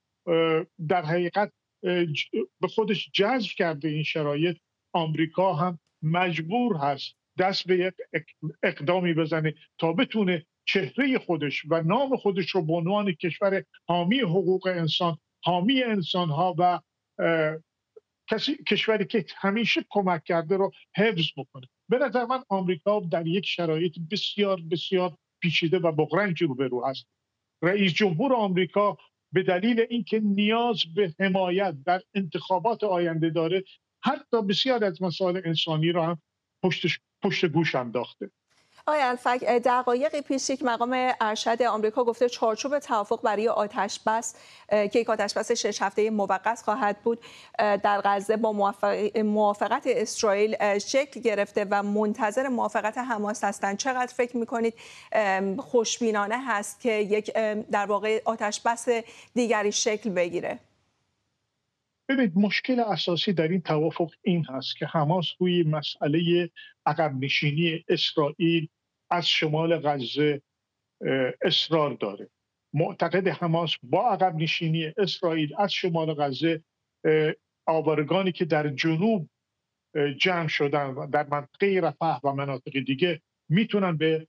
در 0.87 1.05
حقیقت 1.05 1.51
به 2.61 2.67
خودش 2.69 3.09
جذب 3.13 3.49
کرده 3.57 3.87
این 3.87 4.03
شرایط 4.03 4.57
آمریکا 4.93 5.53
هم 5.53 5.79
مجبور 6.03 6.77
هست 6.77 7.15
دست 7.39 7.67
به 7.67 7.77
یک 7.77 7.93
اقدامی 8.63 9.13
بزنه 9.13 9.53
تا 9.77 9.93
بتونه 9.93 10.45
چهره 10.65 11.19
خودش 11.19 11.65
و 11.69 11.81
نام 11.81 12.17
خودش 12.17 12.49
رو 12.49 12.65
به 12.65 12.73
عنوان 12.73 13.11
کشور 13.11 13.63
حامی 13.87 14.19
حقوق 14.19 14.67
انسان 14.67 15.17
حامی 15.43 15.83
انسان 15.83 16.29
ها 16.29 16.55
و 16.57 16.79
کسی 18.29 18.55
کشوری 18.69 19.05
که 19.05 19.25
همیشه 19.37 19.85
کمک 19.89 20.23
کرده 20.23 20.57
رو 20.57 20.71
حفظ 20.95 21.27
بکنه. 21.37 21.67
به 21.89 21.97
نظر 21.97 22.25
من 22.25 22.43
آمریکا 22.49 22.99
در 22.99 23.27
یک 23.27 23.45
شرایط 23.45 23.95
بسیار 24.11 24.61
بسیار 24.71 25.17
پیچیده 25.41 25.79
و 25.79 25.91
بغرنج 25.91 26.43
روبرو 26.43 26.85
هست. 26.85 27.07
رئیس 27.61 27.93
جمهور 27.93 28.33
آمریکا 28.33 28.97
به 29.33 29.43
دلیل 29.43 29.85
اینکه 29.89 30.19
نیاز 30.19 30.77
به 30.95 31.13
حمایت 31.19 31.75
در 31.85 32.01
انتخابات 32.13 32.83
آینده 32.83 33.29
داره 33.29 33.63
حتی 34.05 34.41
بسیار 34.41 34.85
از 34.85 35.01
مسائل 35.01 35.41
انسانی 35.45 35.91
را 35.91 36.05
هم 36.05 36.21
پشت, 36.63 36.99
پشت 37.23 37.45
گوش 37.45 37.75
انداخته. 37.75 38.31
آقای 38.87 39.01
الفک 39.01 39.43
دقایقی 39.43 40.21
پیش 40.21 40.49
یک 40.49 40.63
مقام 40.63 41.11
ارشد 41.21 41.61
آمریکا 41.61 42.03
گفته 42.03 42.29
چارچوب 42.29 42.79
توافق 42.79 43.21
برای 43.21 43.47
آتش 43.47 43.99
بس 44.07 44.35
که 44.69 44.99
یک 44.99 45.09
آتش 45.09 45.33
بس 45.33 45.51
شش 45.51 45.81
هفته 45.81 46.09
موقت 46.09 46.61
خواهد 46.61 46.97
بود 47.03 47.19
در 47.57 48.01
غزه 48.05 48.37
با 48.37 48.51
موافقت 49.23 49.83
اسرائیل 49.85 50.79
شکل 50.79 51.19
گرفته 51.21 51.67
و 51.69 51.83
منتظر 51.83 52.47
موافقت 52.47 52.97
حماس 52.97 53.43
هستند. 53.43 53.77
چقدر 53.77 54.13
فکر 54.13 54.37
می‌کنید 54.37 54.73
خوشبینانه 55.57 56.37
هست 56.47 56.81
که 56.81 56.93
یک 56.93 57.33
در 57.71 57.85
واقع 57.85 58.21
آتش 58.25 58.61
بس 58.61 58.87
دیگری 59.33 59.71
شکل 59.71 60.09
بگیره؟ 60.09 60.59
ببینید 62.13 62.37
مشکل 62.37 62.79
اساسی 62.79 63.33
در 63.33 63.47
این 63.47 63.61
توافق 63.61 64.11
این 64.21 64.45
هست 64.45 64.77
که 64.77 64.85
حماس 64.85 65.25
روی 65.39 65.63
مسئله 65.63 66.49
عقب 66.85 67.13
نشینی 67.19 67.83
اسرائیل 67.87 68.67
از 69.11 69.27
شمال 69.27 69.79
غزه 69.79 70.41
اصرار 71.41 71.93
داره. 71.93 72.29
معتقد 72.73 73.27
حماس 73.27 73.75
با 73.83 74.09
عقب 74.09 74.35
نشینی 74.35 74.93
اسرائیل 74.97 75.55
از 75.57 75.73
شمال 75.73 76.13
غزه 76.13 76.63
آوارگانی 77.67 78.31
که 78.31 78.45
در 78.45 78.69
جنوب 78.69 79.29
جمع 80.17 80.47
شدن 80.47 80.85
و 80.85 81.07
در 81.07 81.27
منطقه 81.27 81.79
رفح 81.83 82.19
و 82.23 82.33
مناطق 82.33 82.79
دیگه 82.79 83.21
می‌تونن 83.49 83.97
به 83.97 84.27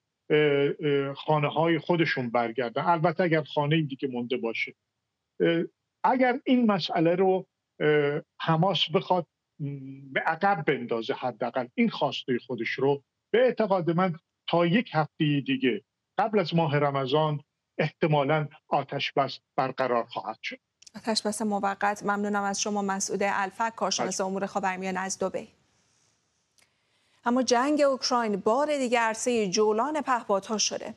خانه 1.17 1.49
های 1.49 1.79
خودشون 1.79 2.31
برگردن. 2.31 2.83
البته 2.83 3.25
اگر 3.25 3.43
خانه 3.43 3.83
دیگه 3.83 4.09
مونده 4.09 4.37
باشه. 4.37 4.75
اگر 6.05 6.41
این 6.45 6.67
مسئله 6.67 7.15
رو 7.15 7.47
حماس 8.41 8.91
بخواد 8.95 9.27
به 10.13 10.21
عقب 10.21 10.65
بندازه 10.67 11.15
حداقل 11.15 11.67
این 11.75 11.91
خواسته 11.91 12.39
خودش 12.47 12.69
رو. 12.69 13.03
به 13.31 13.39
اعتقاد 13.39 13.91
من 13.91 14.19
تا 14.49 14.67
یک 14.67 14.91
هفته 14.93 15.41
دیگه 15.47 15.85
قبل 16.19 16.39
از 16.39 16.55
ماه 16.55 16.79
رمضان 16.79 17.41
احتمالا 17.79 18.49
آتش 18.69 19.13
بس 19.13 19.39
برقرار 19.57 20.05
خواهد 20.05 20.39
شد. 20.43 20.59
آتش 20.97 21.23
بس 21.23 21.43
موقت. 21.43 22.03
ممنونم 22.03 22.43
از 22.43 22.61
شما 22.61 22.83
مسعود 22.83 23.21
الفک 23.23 23.75
کارشناس 23.77 24.21
امور 24.21 24.47
خاورمیانه 24.47 25.01
از 25.01 25.19
دبی. 25.19 25.49
اما 27.25 27.43
جنگ 27.43 27.81
اوکراین 27.81 28.37
بار 28.37 28.79
دیگر 28.79 29.01
عرصه 29.01 29.49
جولان 29.49 30.01
پهپادها 30.01 30.59
شده. 30.59 30.95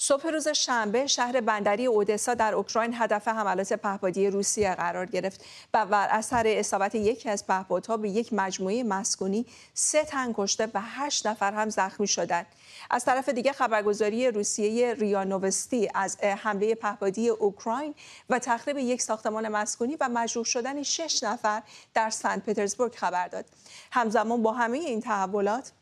صبح 0.00 0.26
روز 0.26 0.48
شنبه 0.48 1.06
شهر 1.06 1.40
بندری 1.40 1.86
اودسا 1.86 2.34
در 2.34 2.54
اوکراین 2.54 2.94
هدف 2.94 3.28
حملات 3.28 3.72
پهپادی 3.72 4.30
روسیه 4.30 4.74
قرار 4.74 5.06
گرفت 5.06 5.44
و 5.74 5.86
بر 5.86 6.08
اثر 6.10 6.44
اصابت 6.46 6.94
یکی 6.94 7.28
از 7.28 7.46
پهپادها 7.46 7.96
به 7.96 8.08
یک 8.08 8.32
مجموعه 8.32 8.82
مسکونی 8.82 9.46
سه 9.74 10.04
تن 10.04 10.32
کشته 10.34 10.68
و 10.74 10.80
هشت 10.82 11.26
نفر 11.26 11.52
هم 11.52 11.68
زخمی 11.68 12.06
شدند. 12.06 12.46
از 12.90 13.04
طرف 13.04 13.28
دیگه 13.28 13.52
خبرگزاری 13.52 14.30
روسیه 14.30 14.94
ریانووستی 14.94 15.88
از 15.94 16.18
حمله 16.20 16.74
پهپادی 16.74 17.28
اوکراین 17.28 17.94
و 18.30 18.38
تخریب 18.38 18.78
یک 18.78 19.02
ساختمان 19.02 19.48
مسکونی 19.48 19.96
و 20.00 20.08
مجروح 20.08 20.44
شدن 20.44 20.82
شش 20.82 21.22
نفر 21.22 21.62
در 21.94 22.10
سنت 22.10 22.44
پترزبورگ 22.44 22.94
خبر 22.94 23.28
داد. 23.28 23.44
همزمان 23.92 24.42
با 24.42 24.52
همه 24.52 24.78
این 24.78 25.00
تحولات 25.00 25.72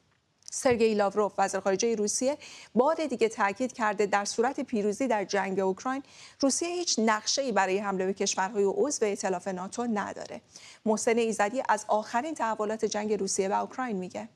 سرگئی 0.57 0.95
لاوروف 0.95 1.33
وزیر 1.39 1.61
خارجه 1.61 1.95
روسیه 1.95 2.39
بار 2.75 3.07
دیگه 3.07 3.29
تاکید 3.29 3.73
کرده 3.73 4.07
در 4.07 4.25
صورت 4.25 4.61
پیروزی 4.61 5.09
در 5.09 5.25
جنگ 5.25 5.61
اوکراین 5.61 6.03
روسیه 6.41 6.69
هیچ 6.69 6.99
نقشه 6.99 7.53
برای 7.53 7.79
حمله 7.79 8.07
به 8.07 8.13
کشورهای 8.13 8.65
عضو 8.65 9.05
ائتلاف 9.05 9.49
ناتو 9.49 9.87
نداره. 9.87 10.41
محسن 10.87 11.19
ایزدی 11.19 11.63
از 11.69 11.85
آخرین 11.89 12.35
تحولات 12.35 12.85
جنگ 12.85 13.13
روسیه 13.13 13.49
و 13.49 13.53
اوکراین 13.53 13.97
میگه. 13.97 14.29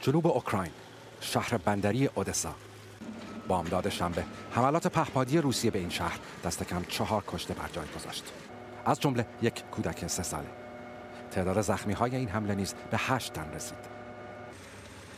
جنوب 0.00 0.26
اوکراین 0.26 0.72
شهر 1.20 1.56
بندری 1.56 2.06
اودسا. 2.06 2.54
بامداد 3.48 3.88
شنبه 3.88 4.24
حملات 4.50 4.86
پهپادی 4.86 5.38
روسیه 5.38 5.70
به 5.70 5.78
این 5.78 5.90
شهر 5.90 6.18
دست 6.44 6.62
کم 6.62 6.84
چهار 6.84 7.24
کشته 7.26 7.54
بر 7.54 7.68
جای 7.72 7.86
گذاشت. 7.96 8.24
از 8.84 9.00
جمله 9.00 9.26
یک 9.42 9.64
کودک 9.64 10.06
سه 10.06 10.22
ساله. 10.22 10.57
تعداد 11.30 11.60
زخمی 11.60 11.92
های 11.92 12.16
این 12.16 12.28
حمله 12.28 12.54
نیز 12.54 12.74
به 12.90 12.96
هشت 12.96 13.32
تن 13.32 13.52
رسید. 13.54 13.98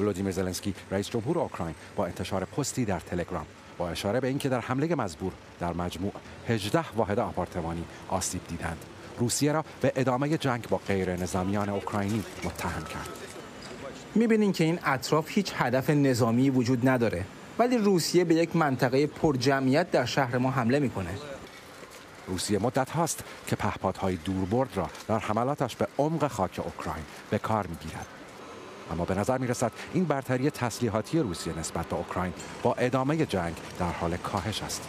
ولودیمیر 0.01 0.33
زلنسکی 0.33 0.75
رئیس 0.91 1.09
جمهور 1.11 1.39
اوکراین 1.39 1.75
با 1.97 2.07
انتشار 2.07 2.45
پستی 2.45 2.85
در 2.85 3.01
تلگرام 3.01 3.47
با 3.79 3.89
اشاره 3.89 4.21
به 4.21 4.29
اینکه 4.29 4.49
در 4.49 4.61
حمله 4.61 4.95
مزبور 4.95 5.33
در 5.61 5.73
مجموع 5.73 6.13
18 6.49 6.85
واحد 6.97 7.19
آپارتمانی 7.19 7.85
آسیب 8.09 8.41
دیدند. 8.49 8.85
روسیه 9.19 9.53
را 9.53 9.65
به 9.81 9.93
ادامه 9.97 10.39
جنگ 10.39 10.69
با 10.69 10.77
غیر 10.77 11.17
نظامیان 11.17 11.69
اوکراینی 11.69 12.23
متهم 12.45 12.85
کرد. 12.85 13.09
می‌بینین 14.15 14.53
که 14.53 14.65
این 14.65 14.79
اطراف 14.85 15.29
هیچ 15.29 15.53
هدف 15.57 15.91
نظامی 15.91 16.51
وجود 16.51 16.89
نداره 16.89 17.25
ولی 17.59 17.79
روسیه 17.79 18.25
به 18.25 18.35
یک 18.35 18.57
منطقه 18.57 19.07
پرجمعیت 19.07 19.91
در 19.91 20.05
شهر 20.05 20.39
ما 20.39 20.51
حمله 20.51 20.79
می‌کنه. 20.79 21.11
روسیه 22.31 22.59
مدت 22.59 22.91
هاست 22.91 23.25
که 23.47 23.57
پهپادهای 23.57 24.17
دوربرد 24.17 24.77
را 24.77 24.91
در 25.09 25.19
حملاتش 25.19 25.77
به 25.77 25.89
عمق 25.99 26.29
خاک 26.29 26.61
اوکراین 26.65 27.05
به 27.31 27.39
کار 27.39 27.67
می‌گیرد. 27.67 28.07
اما 28.93 29.05
به 29.05 29.15
نظر 29.15 29.39
می 29.39 29.47
رسد 29.47 29.73
این 29.93 30.05
برتری 30.05 30.51
تسلیحاتی 30.51 31.19
روسیه 31.19 31.59
نسبت 31.59 31.87
به 31.87 31.97
اوکراین 31.97 32.33
با 32.63 32.75
ادامه 32.75 33.27
جنگ 33.27 33.57
در 33.79 33.93
حال 33.93 34.17
کاهش 34.17 34.63
است. 34.63 34.89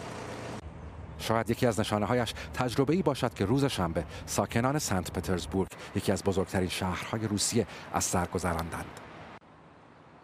شاید 1.19 1.49
یکی 1.49 1.65
از 1.65 1.79
نشانه 1.79 2.05
هایش 2.05 2.33
تجربه 2.53 2.93
ای 2.93 3.01
باشد 3.01 3.33
که 3.33 3.45
روز 3.45 3.65
شنبه 3.65 4.03
ساکنان 4.25 4.79
سنت 4.79 5.11
پترزبورگ 5.11 5.69
یکی 5.95 6.11
از 6.11 6.23
بزرگترین 6.23 6.69
شهرهای 6.69 7.27
روسیه 7.27 7.67
از 7.93 8.03
سر 8.03 8.25
گذراندند. 8.25 9.10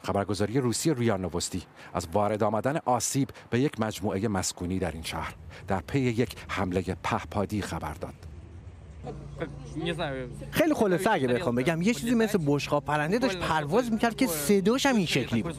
خبرگزاری 0.08 0.60
روسی 0.60 0.94
ریا 0.94 1.18
نوستی 1.18 1.64
از 1.94 2.08
وارد 2.14 2.44
آمدن 2.44 2.80
آسیب 2.86 3.30
به 3.50 3.60
یک 3.60 3.80
مجموعه 3.80 4.28
مسکونی 4.28 4.80
در 4.80 4.92
این 4.92 5.04
شهر 5.04 5.36
در 5.68 5.82
پی 5.82 6.00
یک 6.00 6.36
حمله 6.48 6.82
پهپادی 7.04 7.62
خبر 7.62 7.94
داد. 7.94 8.14
خیلی 10.52 10.74
خلاصه 10.74 11.12
اگه 11.12 11.28
بخوام 11.28 11.56
بگم 11.56 11.82
یه 11.82 11.94
چیزی 11.94 12.16
مثل 12.16 12.40
بشقاب 12.46 12.86
پرنده 12.86 13.20
داشت 13.20 13.38
پرواز 13.38 13.92
می‌کرد 13.92 14.16
که 14.16 14.28
صداش 14.28 14.86
هم 14.86 14.96
این 14.96 15.06
شکلی 15.06 15.44
بود 15.44 15.56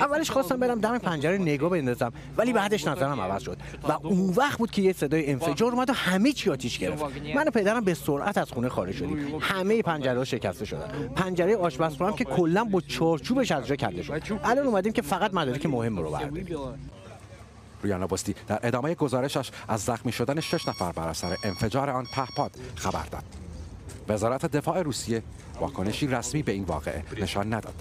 اولش 0.00 0.30
خواستم 0.30 0.56
برم 0.56 0.80
دم 0.80 0.98
پنجره 0.98 1.38
نگاه 1.38 1.70
بندازم 1.70 2.12
ولی 2.36 2.52
بعدش 2.52 2.86
نظرم 2.86 3.20
عوض 3.20 3.42
شد. 3.42 3.58
و 3.88 3.92
اون 4.02 4.30
وقت 4.30 4.58
بود 4.58 4.70
که 4.70 4.82
یه 4.82 4.92
صدای 4.92 5.30
انفجار 5.30 5.72
اومد 5.72 5.90
و 5.90 5.92
همه 5.92 6.32
چی 6.32 6.50
آتیش 6.50 6.78
گرفت. 6.78 7.04
من 7.34 7.48
و 7.48 7.50
پدرم 7.50 7.84
به 7.84 7.94
سرعت 7.94 8.38
از 8.38 8.50
خونه 8.50 8.68
خارج 8.68 8.94
شدیم. 8.94 9.38
همه 9.40 9.82
پنجره 9.82 10.18
ها 10.18 10.24
شکسته 10.24 10.64
شدن. 10.64 11.08
پنجره 11.16 11.56
آشپزخونه 11.56 12.10
هم 12.10 12.16
که 12.16 12.24
کلا 12.24 12.64
با 12.64 12.80
چارچوبش 12.80 13.52
از 13.52 13.66
جا 13.66 13.76
کنده 13.76 14.02
شد. 14.02 14.22
الان 14.44 14.66
اومدیم 14.66 14.92
که 14.92 15.02
فقط 15.02 15.34
مدارک 15.34 15.66
مهم 15.66 15.98
رو 15.98 16.10
برداریم. 16.10 16.46
ریانا 17.84 18.06
بستی 18.06 18.34
در 18.46 18.58
ادامه 18.62 18.94
گزارشش 18.94 19.50
از 19.68 19.80
زخمی 19.80 20.12
شدن 20.12 20.40
شش 20.40 20.68
نفر 20.68 20.92
بر 20.92 21.08
اثر 21.08 21.36
انفجار 21.44 21.90
آن 21.90 22.06
پهپاد 22.14 22.50
خبر 22.74 23.04
داد. 23.04 23.24
وزارت 24.08 24.46
دفاع 24.46 24.82
روسیه 24.82 25.22
واکنشی 25.60 26.06
رسمی 26.06 26.42
به 26.42 26.52
این 26.52 26.64
واقعه 26.64 27.02
نشان 27.20 27.54
نداد. 27.54 27.74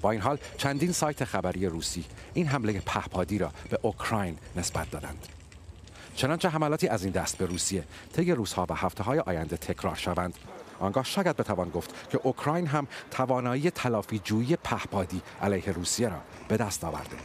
با 0.00 0.10
این 0.10 0.20
حال 0.20 0.38
چندین 0.58 0.92
سایت 0.92 1.24
خبری 1.24 1.66
روسی 1.66 2.04
این 2.34 2.46
حمله 2.46 2.80
پهپادی 2.86 3.38
را 3.38 3.52
به 3.70 3.78
اوکراین 3.82 4.38
نسبت 4.56 4.90
دادند. 4.90 5.26
چنانچه 6.16 6.48
حملاتی 6.48 6.88
از 6.88 7.04
این 7.04 7.12
دست 7.12 7.38
به 7.38 7.46
روسیه 7.46 7.84
طی 8.12 8.32
روزها 8.32 8.66
و 8.68 8.74
هفته 8.74 9.04
های 9.04 9.18
آینده 9.18 9.56
تکرار 9.56 9.94
شوند. 9.94 10.34
آنگاه 10.80 11.04
شاید 11.04 11.36
بتوان 11.36 11.70
گفت 11.70 12.10
که 12.10 12.20
اوکراین 12.22 12.66
هم 12.66 12.86
توانایی 13.10 13.70
تلافی 13.70 14.18
جویی 14.18 14.56
پهپادی 14.56 15.22
علیه 15.42 15.72
روسیه 15.72 16.08
را 16.08 16.20
به 16.48 16.56
دست 16.56 16.84
آورده. 16.84 17.16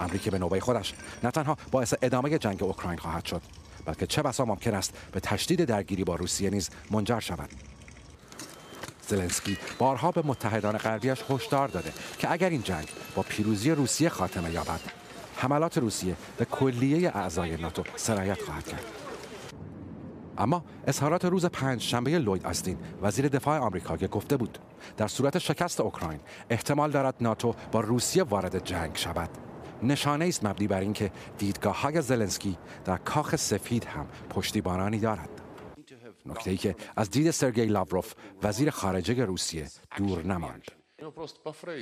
امری 0.00 0.18
که 0.18 0.30
به 0.30 0.38
نوبه 0.38 0.60
خودش 0.60 0.94
نه 1.22 1.30
تنها 1.30 1.56
باعث 1.70 1.94
ادامه 2.02 2.38
جنگ 2.38 2.62
اوکراین 2.62 2.98
خواهد 2.98 3.24
شد 3.24 3.42
بلکه 3.84 4.06
چه 4.06 4.22
بسا 4.22 4.44
ممکن 4.44 4.74
است 4.74 4.94
به 5.12 5.20
تشدید 5.20 5.64
درگیری 5.64 6.04
با 6.04 6.14
روسیه 6.14 6.50
نیز 6.50 6.70
منجر 6.90 7.20
شود. 7.20 7.50
زلنسکی 9.08 9.58
بارها 9.78 10.10
به 10.10 10.22
متحدان 10.24 10.76
غربیش 10.78 11.24
هشدار 11.30 11.68
داده 11.68 11.92
که 12.18 12.32
اگر 12.32 12.50
این 12.50 12.62
جنگ 12.62 12.88
با 13.14 13.22
پیروزی 13.22 13.70
روسیه 13.70 14.08
خاتمه 14.08 14.50
یابد 14.50 14.80
حملات 15.36 15.78
روسیه 15.78 16.16
به 16.36 16.44
کلیه 16.44 17.16
اعضای 17.16 17.56
ناتو 17.56 17.82
سرایت 17.96 18.42
خواهد 18.42 18.68
کرد. 18.68 18.84
اما 20.38 20.64
اظهارات 20.86 21.24
روز 21.24 21.46
پنج 21.46 21.80
شنبه 21.80 22.18
لوید 22.18 22.46
آستین 22.46 22.78
وزیر 23.02 23.28
دفاع 23.28 23.58
آمریکا 23.58 23.96
که 23.96 24.06
گفته 24.06 24.36
بود 24.36 24.58
در 24.96 25.08
صورت 25.08 25.38
شکست 25.38 25.80
اوکراین 25.80 26.20
احتمال 26.50 26.90
دارد 26.90 27.14
ناتو 27.20 27.54
با 27.72 27.80
روسیه 27.80 28.22
وارد 28.22 28.64
جنگ 28.64 28.96
شود. 28.96 29.30
نشانه 29.82 30.24
است 30.24 30.46
مبنی 30.46 30.66
بر 30.66 30.80
اینکه 30.80 31.10
دیدگاه 31.38 31.80
های 31.80 32.02
زلنسکی 32.02 32.56
در 32.84 32.96
کاخ 32.96 33.36
سفید 33.36 33.84
هم 33.84 34.06
پشتیبانانی 34.30 34.98
دارد. 34.98 35.37
نکته 36.26 36.50
ای 36.50 36.56
که 36.56 36.76
از 36.96 37.10
دید 37.10 37.30
سرگئی 37.30 37.66
لاوروف 37.66 38.14
وزیر 38.42 38.70
خارجه 38.70 39.24
روسیه 39.24 39.66
دور 39.96 40.26
نماند. 40.26 40.62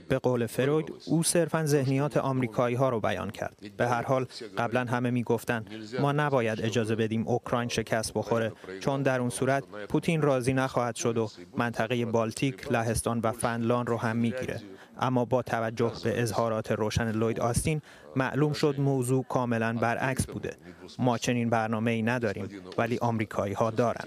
به 0.08 0.18
قول 0.18 0.46
فروید 0.46 0.92
او 1.06 1.22
صرفا 1.22 1.64
ذهنیات 1.66 2.16
آمریکایی 2.16 2.76
ها 2.76 2.88
رو 2.88 3.00
بیان 3.00 3.30
کرد. 3.30 3.76
به 3.76 3.88
هر 3.88 4.02
حال 4.02 4.26
قبلا 4.58 4.84
همه 4.84 5.10
می‌گفتن 5.10 5.64
ما 6.00 6.12
نباید 6.12 6.60
اجازه 6.60 6.96
بدیم 6.96 7.28
اوکراین 7.28 7.68
شکست 7.68 8.12
بخوره 8.14 8.52
چون 8.80 9.02
در 9.02 9.20
اون 9.20 9.30
صورت 9.30 9.64
پوتین 9.88 10.22
راضی 10.22 10.52
نخواهد 10.52 10.96
شد 10.96 11.18
و 11.18 11.28
منطقه 11.56 12.06
بالتیک 12.06 12.72
لهستان 12.72 13.20
و 13.20 13.32
فنلان 13.32 13.86
رو 13.86 13.96
هم 13.96 14.16
می‌گیره. 14.16 14.60
اما 14.98 15.24
با 15.24 15.42
توجه 15.42 15.92
به 16.04 16.22
اظهارات 16.22 16.72
روشن 16.72 17.12
لوید 17.12 17.40
آستین 17.40 17.82
معلوم 18.16 18.52
شد 18.52 18.80
موضوع 18.80 19.24
کاملا 19.24 19.72
برعکس 19.72 20.26
بوده. 20.26 20.56
ما 20.98 21.18
چنین 21.18 21.50
برنامه 21.50 21.90
ای 21.90 22.02
نداریم 22.02 22.48
ولی 22.78 22.98
آمریکایی 22.98 23.54
ها 23.54 23.70
دارن. 23.70 24.04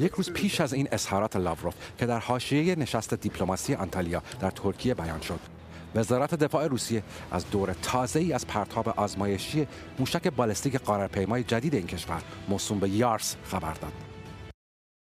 یک 0.00 0.12
روز 0.12 0.32
پیش 0.32 0.60
از 0.60 0.72
این 0.72 0.88
اظهارات 0.92 1.36
لاوروف 1.36 1.74
که 1.98 2.06
در 2.06 2.18
حاشیه 2.18 2.76
نشست 2.76 3.14
دیپلماسی 3.14 3.74
آنتالیا 3.74 4.22
در 4.40 4.50
ترکیه 4.50 4.94
بیان 4.94 5.20
شد. 5.20 5.40
وزارت 5.94 6.34
دفاع 6.34 6.66
روسیه 6.66 7.02
از 7.30 7.50
دور 7.50 7.72
تازه 7.82 8.20
ای 8.20 8.32
از 8.32 8.46
پرتاب 8.46 8.88
آزمایشی 8.88 9.66
موشک 9.98 10.28
بالستیک 10.28 10.76
قارپیمای 10.76 11.44
جدید 11.44 11.74
این 11.74 11.86
کشور 11.86 12.22
موسوم 12.48 12.80
به 12.80 12.88
یارس 12.88 13.36
خبر 13.44 13.74
داد. 13.74 13.92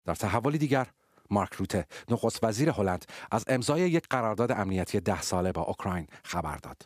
در 0.05 0.15
تحولی 0.15 0.57
دیگر 0.57 0.87
مارک 1.29 1.53
روته 1.53 1.85
نخست 2.09 2.43
وزیر 2.43 2.69
هلند 2.69 3.05
از 3.31 3.45
امضای 3.47 3.81
یک 3.81 4.07
قرارداد 4.09 4.51
امنیتی 4.51 4.99
ده 4.99 5.21
ساله 5.21 5.51
با 5.51 5.61
اوکراین 5.61 6.07
خبر 6.23 6.57
داد. 6.57 6.81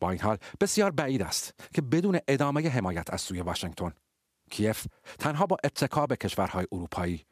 با 0.00 0.10
این 0.10 0.20
حال 0.20 0.38
بسیار 0.60 0.90
بعید 0.90 1.22
است 1.22 1.54
که 1.74 1.82
بدون 1.82 2.18
ادامه 2.28 2.68
حمایت 2.68 3.12
از 3.12 3.20
سوی 3.20 3.40
واشنگتن 3.40 3.92
کیف 4.50 4.86
تنها 5.18 5.46
با 5.46 5.56
اتکا 5.64 6.06
به 6.06 6.16
کشورهای 6.16 6.66
اروپایی 6.72 7.26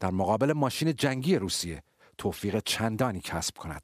در 0.00 0.10
مقابل 0.10 0.52
ماشین 0.52 0.94
جنگی 0.94 1.36
روسیه 1.36 1.82
توفیق 2.18 2.62
چندانی 2.64 3.20
کسب 3.20 3.56
کند. 3.56 3.82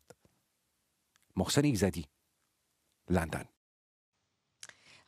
محسن 1.36 1.64
ایزدی 1.64 2.06
لندن. 3.10 3.44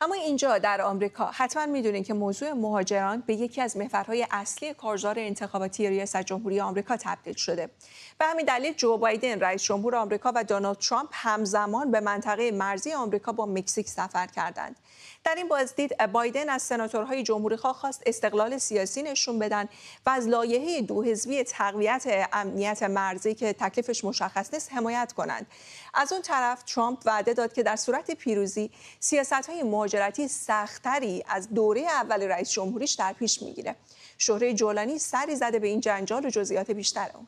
اما 0.05 0.15
اینجا 0.15 0.59
در 0.59 0.83
آمریکا 0.83 1.31
حتما 1.35 1.67
می‌دونید 1.67 2.07
که 2.07 2.15
موضوع 2.15 2.53
مهاجران 2.53 3.23
به 3.27 3.35
یکی 3.35 3.61
از 3.61 3.77
محورهای 3.77 4.27
اصلی 4.31 4.75
کارزار 4.75 5.19
انتخاباتی 5.19 5.89
ریاست 5.89 6.23
جمهوری 6.23 6.61
آمریکا 6.61 6.97
تبدیل 6.97 7.35
شده. 7.35 7.71
به 8.19 8.25
همین 8.25 8.47
دلیل 8.47 8.73
جو 8.73 8.97
بایدن 8.97 9.41
رئیس 9.41 9.63
جمهور 9.63 9.97
آمریکا 9.97 10.33
و 10.35 10.45
دونالد 10.45 10.79
ترامپ 10.79 11.09
همزمان 11.13 11.91
به 11.91 12.01
منطقه 12.01 12.51
مرزی 12.51 12.93
آمریکا 12.93 13.33
با 13.33 13.47
مکزیک 13.47 13.89
سفر 13.89 14.27
کردند. 14.27 14.77
در 15.25 15.35
این 15.35 15.49
بازدید 15.49 16.07
بایدن 16.07 16.49
از 16.49 16.63
سناتورهای 16.63 17.23
جمهوری 17.23 17.57
خواه 17.57 17.75
خواست 17.75 18.03
استقلال 18.07 18.59
سیاسی 18.59 19.03
نشون 19.03 19.39
بدن 19.39 19.69
و 20.07 20.11
از 20.11 20.29
لایحه 20.29 20.81
دو 20.81 21.03
حزبی 21.03 21.45
تقویت 21.45 22.29
امنیت 22.33 22.83
مرزی 22.83 23.35
که 23.35 23.53
تکلیفش 23.53 24.05
مشخص 24.05 24.55
نیست 24.55 24.73
حمایت 24.73 25.13
کنند. 25.13 25.47
از 25.95 26.13
اون 26.13 26.23
طرف 26.23 26.63
ترامپ 26.63 26.99
وعده 27.05 27.33
داد 27.33 27.53
که 27.53 27.63
در 27.63 27.77
صورت 27.77 28.11
پیروزی 28.11 28.71
سیاست 29.01 29.33
های 29.33 29.63
مهاجرتی 29.95 30.29
سختری 30.29 31.23
از 31.29 31.55
دوره 31.55 31.81
اول 31.81 32.23
رئیس 32.23 32.51
جمهوریش 32.51 32.93
در 32.95 33.13
پیش 33.13 33.43
می‌گیره. 33.43 33.77
شهره 34.19 34.55
جولانی 34.55 34.99
سری 34.99 35.37
زده 35.37 35.59
به 35.59 35.69
این 35.69 35.81
جنجال 35.81 36.27
و 36.27 36.31
جزئیات 36.31 36.71
بیشتر 36.71 37.11
اون. 37.15 37.27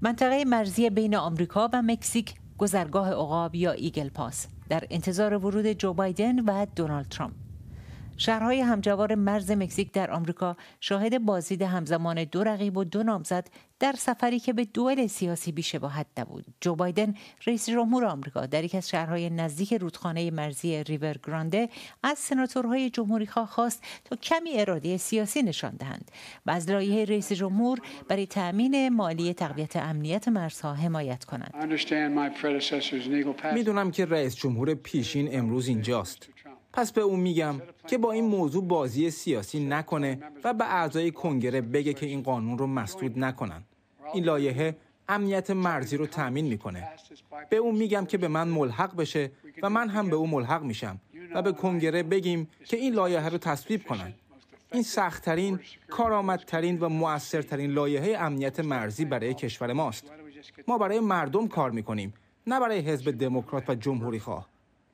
منطقه 0.00 0.44
مرزی 0.44 0.90
بین 0.90 1.16
آمریکا 1.16 1.70
و 1.72 1.82
مکزیک 1.82 2.34
گذرگاه 2.58 3.10
عقاب 3.10 3.54
یا 3.54 3.72
ایگل 3.72 4.08
پاس. 4.08 4.46
در 4.68 4.84
انتظار 4.90 5.34
ورود 5.34 5.66
جو 5.66 5.92
بایدن 5.92 6.38
و 6.38 6.66
دونالد 6.76 7.08
ترامپ. 7.08 7.34
شهرهای 8.20 8.60
همجوار 8.60 9.14
مرز 9.14 9.50
مکزیک 9.50 9.92
در 9.92 10.10
آمریکا 10.10 10.56
شاهد 10.80 11.18
بازدید 11.18 11.62
همزمان 11.62 12.24
دو 12.24 12.44
رقیب 12.44 12.76
و 12.76 12.84
دو 12.84 13.02
نامزد 13.02 13.48
در 13.78 13.94
سفری 13.98 14.38
که 14.40 14.52
به 14.52 14.64
دوئل 14.64 15.06
سیاسی 15.06 15.52
بیشباهت 15.52 16.06
نبود. 16.18 16.44
جو 16.60 16.74
بایدن 16.74 17.14
رئیس 17.46 17.70
جمهور 17.70 18.04
آمریکا 18.04 18.46
در 18.46 18.64
یک 18.64 18.74
از 18.74 18.88
شهرهای 18.88 19.30
نزدیک 19.30 19.74
رودخانه 19.74 20.30
مرزی 20.30 20.84
ریور 20.84 21.16
گرانده 21.26 21.68
از 22.02 22.18
سناتورهای 22.18 22.90
جمهوری 22.90 23.26
خواه 23.26 23.46
خواست 23.46 23.82
تا 24.04 24.16
کمی 24.16 24.50
اراده 24.60 24.96
سیاسی 24.96 25.42
نشان 25.42 25.76
دهند 25.76 26.10
و 26.46 26.50
از 26.50 26.70
لایحه 26.70 27.04
رئیس 27.04 27.32
جمهور 27.32 27.80
برای 28.08 28.26
تأمین 28.26 28.88
مالی 28.88 29.34
تقویت 29.34 29.76
امنیت 29.76 30.28
مرزها 30.28 30.74
حمایت 30.74 31.24
کنند. 31.24 31.54
می‌دونم 33.54 33.90
که 33.90 34.04
رئیس 34.04 34.36
جمهور 34.36 34.74
پیشین 34.74 35.38
امروز 35.38 35.68
اینجاست. 35.68 36.28
پس 36.72 36.92
به 36.92 37.00
اون 37.00 37.20
میگم 37.20 37.54
که 37.86 37.98
با 37.98 38.12
این 38.12 38.24
موضوع 38.24 38.64
بازی 38.64 39.10
سیاسی 39.10 39.66
نکنه 39.66 40.18
و 40.44 40.54
به 40.54 40.64
اعضای 40.64 41.10
کنگره 41.10 41.60
بگه 41.60 41.94
که 41.94 42.06
این 42.06 42.22
قانون 42.22 42.58
رو 42.58 42.66
مسدود 42.66 43.18
نکنن 43.18 43.62
این 44.14 44.24
لایحه 44.24 44.76
امنیت 45.08 45.50
مرزی 45.50 45.96
رو 45.96 46.06
تأمین 46.06 46.46
می‌کنه 46.46 46.88
به 47.50 47.56
اون 47.56 47.74
میگم 47.74 48.06
که 48.06 48.18
به 48.18 48.28
من 48.28 48.48
ملحق 48.48 48.96
بشه 48.96 49.30
و 49.62 49.70
من 49.70 49.88
هم 49.88 50.10
به 50.10 50.16
اون 50.16 50.30
ملحق 50.30 50.62
میشم 50.62 51.00
و 51.34 51.42
به 51.42 51.52
کنگره 51.52 52.02
بگیم 52.02 52.48
که 52.64 52.76
این 52.76 52.94
لایحه 52.94 53.28
رو 53.28 53.38
تصویب 53.38 53.86
کنن 53.86 54.14
این 54.72 54.82
سختترین، 54.82 55.60
کارآمدترین 55.88 56.80
و 56.80 56.88
موثرترین 56.88 57.70
لایحه 57.70 58.16
امنیت 58.18 58.60
مرزی 58.60 59.04
برای 59.04 59.34
کشور 59.34 59.72
ماست. 59.72 60.04
ما 60.68 60.78
برای 60.78 61.00
مردم 61.00 61.48
کار 61.48 61.70
می‌کنیم، 61.70 62.14
نه 62.46 62.60
برای 62.60 62.78
حزب 62.78 63.10
دموکرات 63.10 63.70
و 63.70 63.74
جمهوری 63.74 64.18
خواه. 64.18 64.49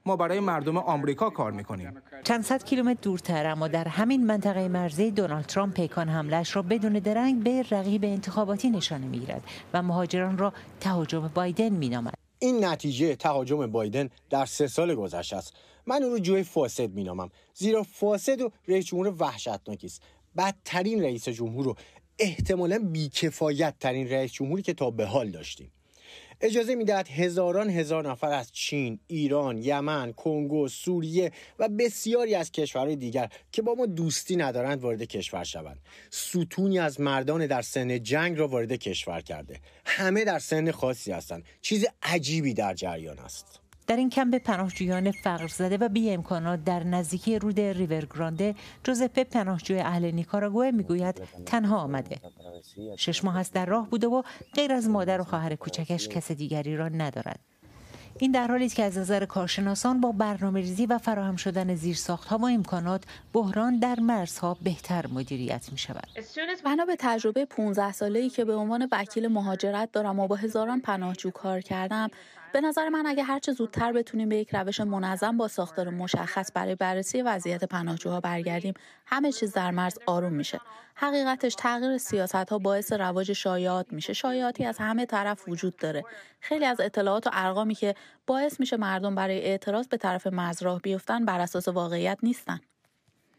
ما 0.06 0.16
برای 0.16 0.40
مردم 0.40 0.76
آمریکا 0.76 1.30
کار 1.30 1.52
می‌کنیم. 1.52 2.02
چند 2.24 2.44
صد 2.44 2.64
کیلومتر 2.64 3.00
دورتر 3.02 3.46
اما 3.46 3.68
در 3.68 3.88
همین 3.88 4.26
منطقه 4.26 4.68
مرزی 4.68 5.10
دونالد 5.10 5.46
ترامپ 5.46 5.74
پیکان 5.74 6.08
حملش 6.08 6.56
را 6.56 6.62
بدون 6.62 6.92
درنگ 6.92 7.42
به 7.42 7.64
رقیب 7.70 8.04
انتخاباتی 8.04 8.70
نشانه 8.70 9.06
می‌گیرد 9.06 9.42
و 9.74 9.82
مهاجران 9.82 10.38
را 10.38 10.52
تهاجم 10.80 11.30
بایدن 11.34 11.68
مینامد. 11.68 12.14
این 12.38 12.64
نتیجه 12.64 13.16
تهاجم 13.16 13.66
بایدن 13.66 14.10
در 14.30 14.46
سه 14.46 14.66
سال 14.66 14.94
گذشته 14.94 15.36
است. 15.36 15.54
من 15.86 16.02
او 16.02 16.10
رو 16.10 16.18
جوی 16.18 16.42
فاسد 16.42 16.90
مینامم 16.90 17.30
زیرا 17.54 17.82
فاسد 17.82 18.40
و 18.40 18.50
رئیس 18.68 18.86
جمهور 18.86 19.14
وحشتناکی 19.18 19.86
است. 19.86 20.02
بدترین 20.36 21.02
رئیس 21.02 21.28
جمهور 21.28 21.68
و 21.68 21.74
احتمالا 22.18 22.78
بیکفایت 22.78 23.74
ترین 23.80 24.10
رئیس 24.10 24.32
جمهوری 24.32 24.62
که 24.62 24.74
تا 24.74 24.90
به 24.90 25.06
حال 25.06 25.30
داشتیم. 25.30 25.72
اجازه 26.40 26.74
می‌دهد 26.74 27.08
هزاران 27.08 27.70
هزار 27.70 28.10
نفر 28.10 28.32
از 28.32 28.52
چین، 28.52 28.98
ایران، 29.06 29.58
یمن، 29.58 30.12
کنگو، 30.12 30.68
سوریه 30.68 31.32
و 31.58 31.68
بسیاری 31.68 32.34
از 32.34 32.52
کشورهای 32.52 32.96
دیگر 32.96 33.28
که 33.52 33.62
با 33.62 33.74
ما 33.74 33.86
دوستی 33.86 34.36
ندارند 34.36 34.80
وارد 34.80 35.02
کشور 35.02 35.44
شوند. 35.44 35.78
ستونی 36.10 36.78
از 36.78 37.00
مردان 37.00 37.46
در 37.46 37.62
سن 37.62 38.02
جنگ 38.02 38.38
را 38.38 38.48
وارد 38.48 38.72
کشور 38.72 39.20
کرده. 39.20 39.60
همه 39.84 40.24
در 40.24 40.38
سن 40.38 40.70
خاصی 40.70 41.12
هستند. 41.12 41.44
چیز 41.60 41.86
عجیبی 42.02 42.54
در 42.54 42.74
جریان 42.74 43.18
است. 43.18 43.65
در 43.86 43.96
این 43.96 44.10
کمپ 44.10 44.34
پناهجویان 44.34 45.10
فقر 45.10 45.46
زده 45.46 45.76
و 45.76 45.88
بی 45.88 46.10
امکانات 46.10 46.64
در 46.64 46.84
نزدیکی 46.84 47.38
رود 47.38 47.60
ریور 47.60 48.04
گرانده 48.04 48.54
جوزپه 48.84 49.24
پناهجوی 49.24 49.80
اهل 49.80 50.10
نیکاراگوه 50.10 50.70
می‌گوید 50.70 51.22
تنها 51.46 51.78
آمده 51.78 52.20
شش 52.96 53.24
ماه 53.24 53.38
است 53.38 53.54
در 53.54 53.66
راه 53.66 53.90
بوده 53.90 54.06
و 54.06 54.22
غیر 54.54 54.72
از 54.72 54.88
مادر 54.88 55.20
و 55.20 55.24
خواهر 55.24 55.54
کوچکش 55.54 56.08
کس 56.08 56.32
دیگری 56.32 56.76
را 56.76 56.88
ندارد 56.88 57.40
این 58.18 58.30
در 58.30 58.46
حالی 58.46 58.66
است 58.66 58.74
که 58.74 58.82
از 58.82 58.98
نظر 58.98 59.24
کارشناسان 59.24 60.00
با 60.00 60.12
برنامه 60.12 60.60
ریزی 60.60 60.86
و 60.86 60.98
فراهم 60.98 61.36
شدن 61.36 61.74
زیرساخت 61.74 62.28
ها 62.28 62.38
و 62.38 62.46
امکانات 62.46 63.04
بحران 63.32 63.78
در 63.78 64.00
مرزها 64.00 64.56
بهتر 64.62 65.06
مدیریت 65.06 65.68
می 65.72 65.78
شود. 65.78 66.08
بنا 66.64 66.84
به 66.84 66.96
تجربه 66.98 67.44
15 67.44 67.92
ساله 67.92 68.18
ای 68.18 68.30
که 68.30 68.44
به 68.44 68.54
عنوان 68.54 68.88
وکیل 68.92 69.28
مهاجرت 69.28 69.92
دارم 69.92 70.20
و 70.20 70.26
با 70.26 70.36
هزاران 70.36 70.80
پناهجو 70.80 71.30
کار 71.30 71.60
کردم 71.60 72.10
به 72.52 72.60
نظر 72.60 72.88
من 72.88 73.06
اگه 73.06 73.22
هرچه 73.22 73.52
زودتر 73.52 73.92
بتونیم 73.92 74.28
به 74.28 74.36
یک 74.36 74.54
روش 74.54 74.80
منظم 74.80 75.36
با 75.36 75.48
ساختار 75.48 75.90
مشخص 75.90 76.50
برای 76.54 76.74
بررسی 76.74 77.22
وضعیت 77.22 77.64
پناهجوها 77.64 78.20
برگردیم 78.20 78.74
همه 79.06 79.32
چیز 79.32 79.52
در 79.52 79.70
مرز 79.70 79.98
آروم 80.06 80.32
میشه. 80.32 80.60
حقیقتش 80.94 81.54
تغییر 81.54 81.98
سیاست 81.98 82.34
ها 82.34 82.58
باعث 82.58 82.92
رواج 82.92 83.32
شایعات 83.32 83.92
میشه. 83.92 84.12
شایعاتی 84.12 84.64
از 84.64 84.78
همه 84.78 85.06
طرف 85.06 85.48
وجود 85.48 85.76
داره. 85.76 86.04
خیلی 86.40 86.64
از 86.64 86.80
اطلاعات 86.80 87.26
و 87.26 87.30
ارقامی 87.32 87.74
که 87.74 87.94
باعث 88.26 88.60
میشه 88.60 88.76
مردم 88.76 89.14
برای 89.14 89.40
اعتراض 89.40 89.88
به 89.88 89.96
طرف 89.96 90.26
مرز 90.26 90.62
راه 90.62 90.80
بیفتن 90.80 91.24
بر 91.24 91.40
اساس 91.40 91.68
واقعیت 91.68 92.18
نیستن. 92.22 92.60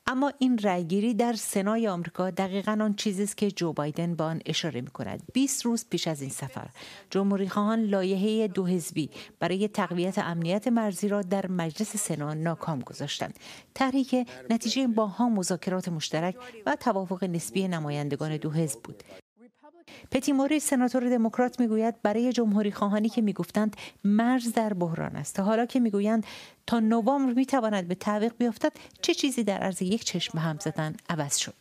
اما 0.09 0.33
این 0.39 0.57
رأیگیری 0.57 1.13
در 1.13 1.33
سنای 1.33 1.87
آمریکا 1.87 2.29
دقیقا 2.29 2.77
آن 2.81 2.93
چیزی 2.93 3.23
است 3.23 3.37
که 3.37 3.51
جو 3.51 3.73
بایدن 3.73 4.15
با 4.15 4.25
آن 4.25 4.41
اشاره 4.45 4.81
می 4.81 4.87
کند 4.87 5.23
20 5.33 5.65
روز 5.65 5.85
پیش 5.89 6.07
از 6.07 6.21
این 6.21 6.29
سفر 6.29 6.67
جمهوری 7.09 7.49
خواهان 7.49 7.79
لایحه 7.79 8.47
دو 8.47 8.65
حزبی 8.65 9.09
برای 9.39 9.67
تقویت 9.67 10.17
امنیت 10.17 10.67
مرزی 10.67 11.07
را 11.07 11.21
در 11.21 11.47
مجلس 11.47 11.97
سنا 11.97 12.33
ناکام 12.33 12.79
گذاشتند. 12.79 13.39
طرحی 13.73 14.03
که 14.03 14.25
نتیجه 14.49 14.87
با 14.87 15.07
هم 15.07 15.33
مذاکرات 15.33 15.89
مشترک 15.89 16.35
و 16.65 16.75
توافق 16.75 17.23
نسبی 17.23 17.67
نمایندگان 17.67 18.37
دو 18.37 18.51
حزب 18.51 18.79
بود. 18.83 19.03
پتی 20.11 20.31
موری 20.31 20.59
سناتور 20.59 21.09
دموکرات 21.09 21.59
می‌گوید 21.59 22.01
برای 22.01 22.33
جمهوری 22.33 22.71
خواهانی 22.71 23.09
که 23.09 23.21
می‌گفتند 23.21 23.75
مرز 24.03 24.53
در 24.53 24.73
بحران 24.73 25.15
است 25.15 25.35
تا 25.35 25.43
حالا 25.43 25.65
که 25.65 25.79
می‌گویند 25.79 26.25
تا 26.67 26.79
نوامبر 26.79 27.33
می‌تواند 27.33 27.87
به 27.87 27.95
تعویق 27.95 28.33
بیفتد 28.37 28.73
چه 29.01 29.13
چیزی 29.13 29.43
در 29.43 29.57
عرض 29.57 29.81
یک 29.81 30.03
چشم 30.03 30.37
هم 30.37 30.57
زدن 30.59 30.95
عوض 31.09 31.37
شد 31.37 31.55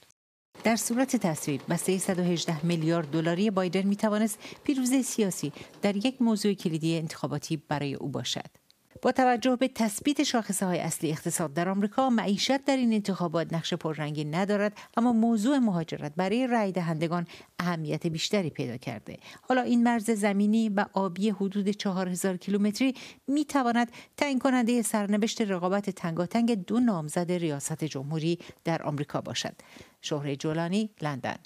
در 0.64 0.76
صورت 0.76 1.16
تصویب 1.16 1.60
بسته 1.68 1.98
118 1.98 2.66
میلیارد 2.66 3.10
دلاری 3.10 3.50
بایدن 3.50 3.82
می 3.82 3.96
توانست 3.96 4.38
پیروزی 4.64 5.02
سیاسی 5.02 5.52
در 5.82 5.96
یک 5.96 6.22
موضوع 6.22 6.52
کلیدی 6.52 6.98
انتخاباتی 6.98 7.56
برای 7.56 7.94
او 7.94 8.08
باشد. 8.08 8.65
با 9.02 9.12
توجه 9.12 9.56
به 9.56 9.68
تثبیت 9.68 10.22
شاخصه 10.22 10.66
های 10.66 10.78
اصلی 10.78 11.10
اقتصاد 11.10 11.54
در 11.54 11.68
آمریکا 11.68 12.10
معیشت 12.10 12.64
در 12.64 12.76
این 12.76 12.92
انتخابات 12.92 13.52
نقش 13.52 13.74
پررنگی 13.74 14.24
ندارد 14.24 14.78
اما 14.96 15.12
موضوع 15.12 15.58
مهاجرت 15.58 16.12
برای 16.16 16.46
رای 16.46 16.72
دهندگان 16.72 17.26
اهمیت 17.58 18.06
بیشتری 18.06 18.50
پیدا 18.50 18.76
کرده. 18.76 19.16
حالا 19.42 19.62
این 19.62 19.82
مرز 19.82 20.10
زمینی 20.10 20.68
و 20.68 20.84
آبی 20.92 21.30
حدود 21.30 21.68
4000 21.68 22.36
کیلومتری 22.36 22.94
می 23.26 23.44
تواند 23.44 23.92
تعیین 24.16 24.38
کننده 24.38 24.82
سرنوشت 24.82 25.40
رقابت 25.40 25.90
تنگاتنگ 25.90 26.64
دو 26.64 26.80
نامزد 26.80 27.32
ریاست 27.32 27.84
جمهوری 27.84 28.38
در 28.64 28.82
آمریکا 28.82 29.20
باشد. 29.20 29.54
شهره 30.02 30.36
جولانی 30.36 30.90
لندن. 31.02 31.36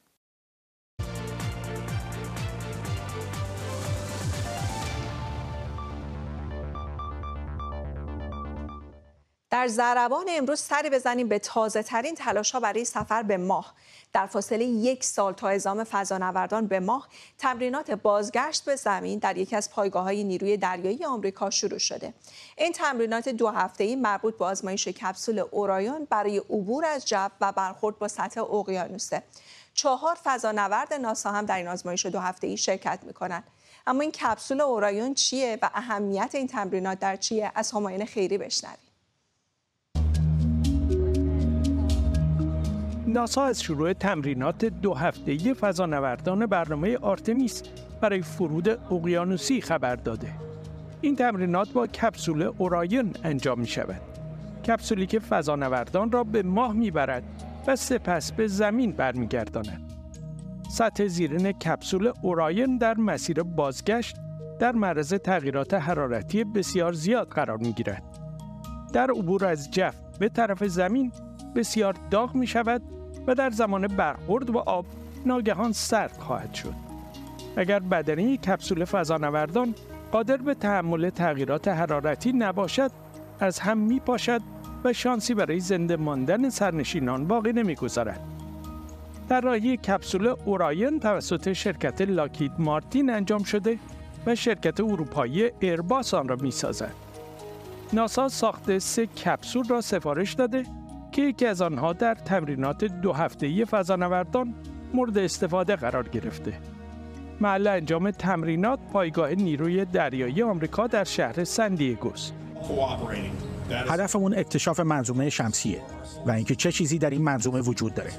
در 9.50 9.68
زربان 9.68 10.26
امروز 10.28 10.60
سری 10.60 10.90
بزنیم 10.90 11.28
به 11.28 11.38
تازه 11.38 11.82
ترین 11.82 12.14
تلاش 12.14 12.50
ها 12.50 12.60
برای 12.60 12.84
سفر 12.84 13.22
به 13.22 13.36
ماه. 13.36 13.74
در 14.12 14.26
فاصله 14.26 14.64
یک 14.64 15.04
سال 15.04 15.32
تا 15.32 15.48
ازام 15.48 15.84
فضانوردان 15.84 16.66
به 16.66 16.80
ماه 16.80 17.08
تمرینات 17.38 17.90
بازگشت 17.90 18.64
به 18.64 18.76
زمین 18.76 19.18
در 19.18 19.36
یکی 19.36 19.56
از 19.56 19.70
پایگاه 19.70 20.02
های 20.02 20.24
نیروی 20.24 20.56
دریایی 20.56 21.04
آمریکا 21.04 21.50
شروع 21.50 21.78
شده. 21.78 22.14
این 22.58 22.72
تمرینات 22.72 23.28
دو 23.28 23.48
هفته 23.48 23.84
ای 23.84 23.96
مربوط 23.96 24.38
به 24.38 24.44
آزمایش 24.44 24.88
کپسول 24.88 25.38
اورایون 25.38 26.06
برای 26.10 26.38
عبور 26.38 26.84
از 26.84 27.06
جو 27.06 27.28
و 27.40 27.52
برخورد 27.52 27.98
با 27.98 28.08
سطح 28.08 28.40
اقیانوسه. 28.40 29.22
چهار 29.74 30.18
فضانورد 30.24 30.94
ناسا 30.94 31.32
هم 31.32 31.46
در 31.46 31.56
این 31.56 31.68
آزمایش 31.68 32.06
دو 32.06 32.20
هفته 32.20 32.46
ای 32.46 32.56
شرکت 32.56 32.98
می‌کنند. 33.02 33.44
اما 33.86 34.00
این 34.00 34.12
کپسول 34.12 34.60
اورایون 34.60 35.14
چیه 35.14 35.58
و 35.62 35.70
اهمیت 35.74 36.30
این 36.34 36.46
تمرینات 36.46 36.98
در 36.98 37.16
چیه؟ 37.16 37.52
از 37.54 37.70
هماین 37.70 38.06
خیری 38.06 38.38
بشنویم. 38.38 38.89
ناسا 43.12 43.44
از 43.44 43.62
شروع 43.62 43.92
تمرینات 43.92 44.64
دو 44.64 44.94
هفته‌ای 44.94 45.54
فضانوردان 45.54 46.46
برنامه 46.46 46.98
آرتمیس 46.98 47.62
برای 48.00 48.22
فرود 48.22 48.68
اقیانوسی 48.68 49.60
خبر 49.60 49.96
داده. 49.96 50.28
این 51.00 51.16
تمرینات 51.16 51.72
با 51.72 51.86
کپسول 51.86 52.42
اوراین 52.42 53.12
انجام 53.24 53.60
می 53.60 53.66
شود. 53.66 54.00
کپسولی 54.66 55.06
که 55.06 55.18
فضانوردان 55.18 56.12
را 56.12 56.24
به 56.24 56.42
ماه 56.42 56.72
می‌برد 56.72 57.22
و 57.66 57.76
سپس 57.76 58.32
به 58.32 58.46
زمین 58.46 58.92
برمیگرداند. 58.92 59.92
سطح 60.70 61.06
زیرین 61.06 61.52
کپسول 61.52 62.12
اوراین 62.22 62.78
در 62.78 62.96
مسیر 62.96 63.42
بازگشت 63.42 64.16
در 64.58 64.72
معرض 64.72 65.14
تغییرات 65.14 65.74
حرارتی 65.74 66.44
بسیار 66.44 66.92
زیاد 66.92 67.28
قرار 67.28 67.56
می 67.56 67.72
گیرد. 67.72 68.02
در 68.92 69.10
عبور 69.10 69.46
از 69.46 69.70
جف 69.70 69.96
به 70.18 70.28
طرف 70.28 70.64
زمین 70.64 71.12
بسیار 71.54 71.94
داغ 72.10 72.34
می 72.34 72.46
شود 72.46 72.82
و 73.26 73.34
در 73.34 73.50
زمان 73.50 73.86
برخورد 73.86 74.52
با 74.52 74.62
آب 74.62 74.86
ناگهان 75.26 75.72
سرد 75.72 76.16
خواهد 76.18 76.54
شد. 76.54 76.74
اگر 77.56 77.78
بدنه 77.78 78.36
کپسول 78.36 78.84
فضانوردان 78.84 79.74
قادر 80.12 80.36
به 80.36 80.54
تحمل 80.54 81.10
تغییرات 81.10 81.68
حرارتی 81.68 82.32
نباشد 82.32 82.90
از 83.40 83.58
هم 83.58 83.78
می 83.78 84.00
پاشد 84.00 84.40
و 84.84 84.92
شانسی 84.92 85.34
برای 85.34 85.60
زنده 85.60 85.96
ماندن 85.96 86.50
سرنشینان 86.50 87.26
باقی 87.26 87.52
نمی‌گذارد. 87.52 88.20
طراحی 89.28 89.76
کپسول 89.76 90.34
اوراین 90.44 91.00
توسط 91.00 91.52
شرکت 91.52 92.00
لاکید 92.00 92.52
مارتین 92.58 93.10
انجام 93.10 93.42
شده 93.42 93.78
و 94.26 94.34
شرکت 94.34 94.80
اروپایی 94.80 95.50
ایرباس 95.60 96.14
آن 96.14 96.28
را 96.28 96.36
می 96.36 96.50
سازد. 96.50 96.94
ناسا 97.92 98.28
ساخت 98.28 98.78
سه 98.78 99.06
کپسول 99.06 99.68
را 99.68 99.80
سفارش 99.80 100.32
داده 100.32 100.64
که 101.10 101.22
یکی 101.22 101.46
از 101.46 101.62
آنها 101.62 101.92
در 101.92 102.14
تمرینات 102.14 102.84
دو 102.84 103.12
هفته‌ای 103.12 103.64
فضانوردان 103.64 104.54
مورد 104.94 105.18
استفاده 105.18 105.76
قرار 105.76 106.08
گرفته. 106.08 106.52
محل 107.40 107.66
انجام 107.66 108.10
تمرینات 108.10 108.78
پایگاه 108.92 109.30
نیروی 109.30 109.84
دریایی 109.84 110.42
آمریکا 110.42 110.86
در 110.86 111.04
شهر 111.04 111.44
سندیگوست. 111.44 112.34
هدفمون 113.70 114.38
اکتشاف 114.38 114.80
منظومه 114.80 115.30
شمسیه 115.30 115.80
و 116.26 116.30
اینکه 116.30 116.54
چه 116.54 116.72
چیزی 116.72 116.98
در 116.98 117.10
این 117.10 117.22
منظومه 117.22 117.60
وجود 117.60 117.94
داره. 117.94 118.10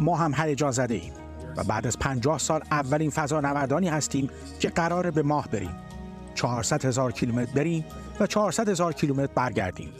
ما 0.00 0.16
هم 0.16 0.34
هیجان 0.36 0.70
زده 0.70 0.94
ایم 0.94 1.12
و 1.56 1.64
بعد 1.64 1.86
از 1.86 1.98
50 1.98 2.38
سال 2.38 2.60
اولین 2.70 3.10
فضانوردانی 3.10 3.88
هستیم 3.88 4.30
که 4.60 4.68
قراره 4.68 5.10
به 5.10 5.22
ماه 5.22 5.48
بریم. 5.48 5.74
400 6.34 6.84
هزار 6.84 7.12
کیلومتر 7.12 7.52
بریم 7.52 7.84
و 8.20 8.26
400 8.26 8.68
هزار 8.68 8.92
کیلومتر 8.92 9.32
برگردیم. 9.34 9.92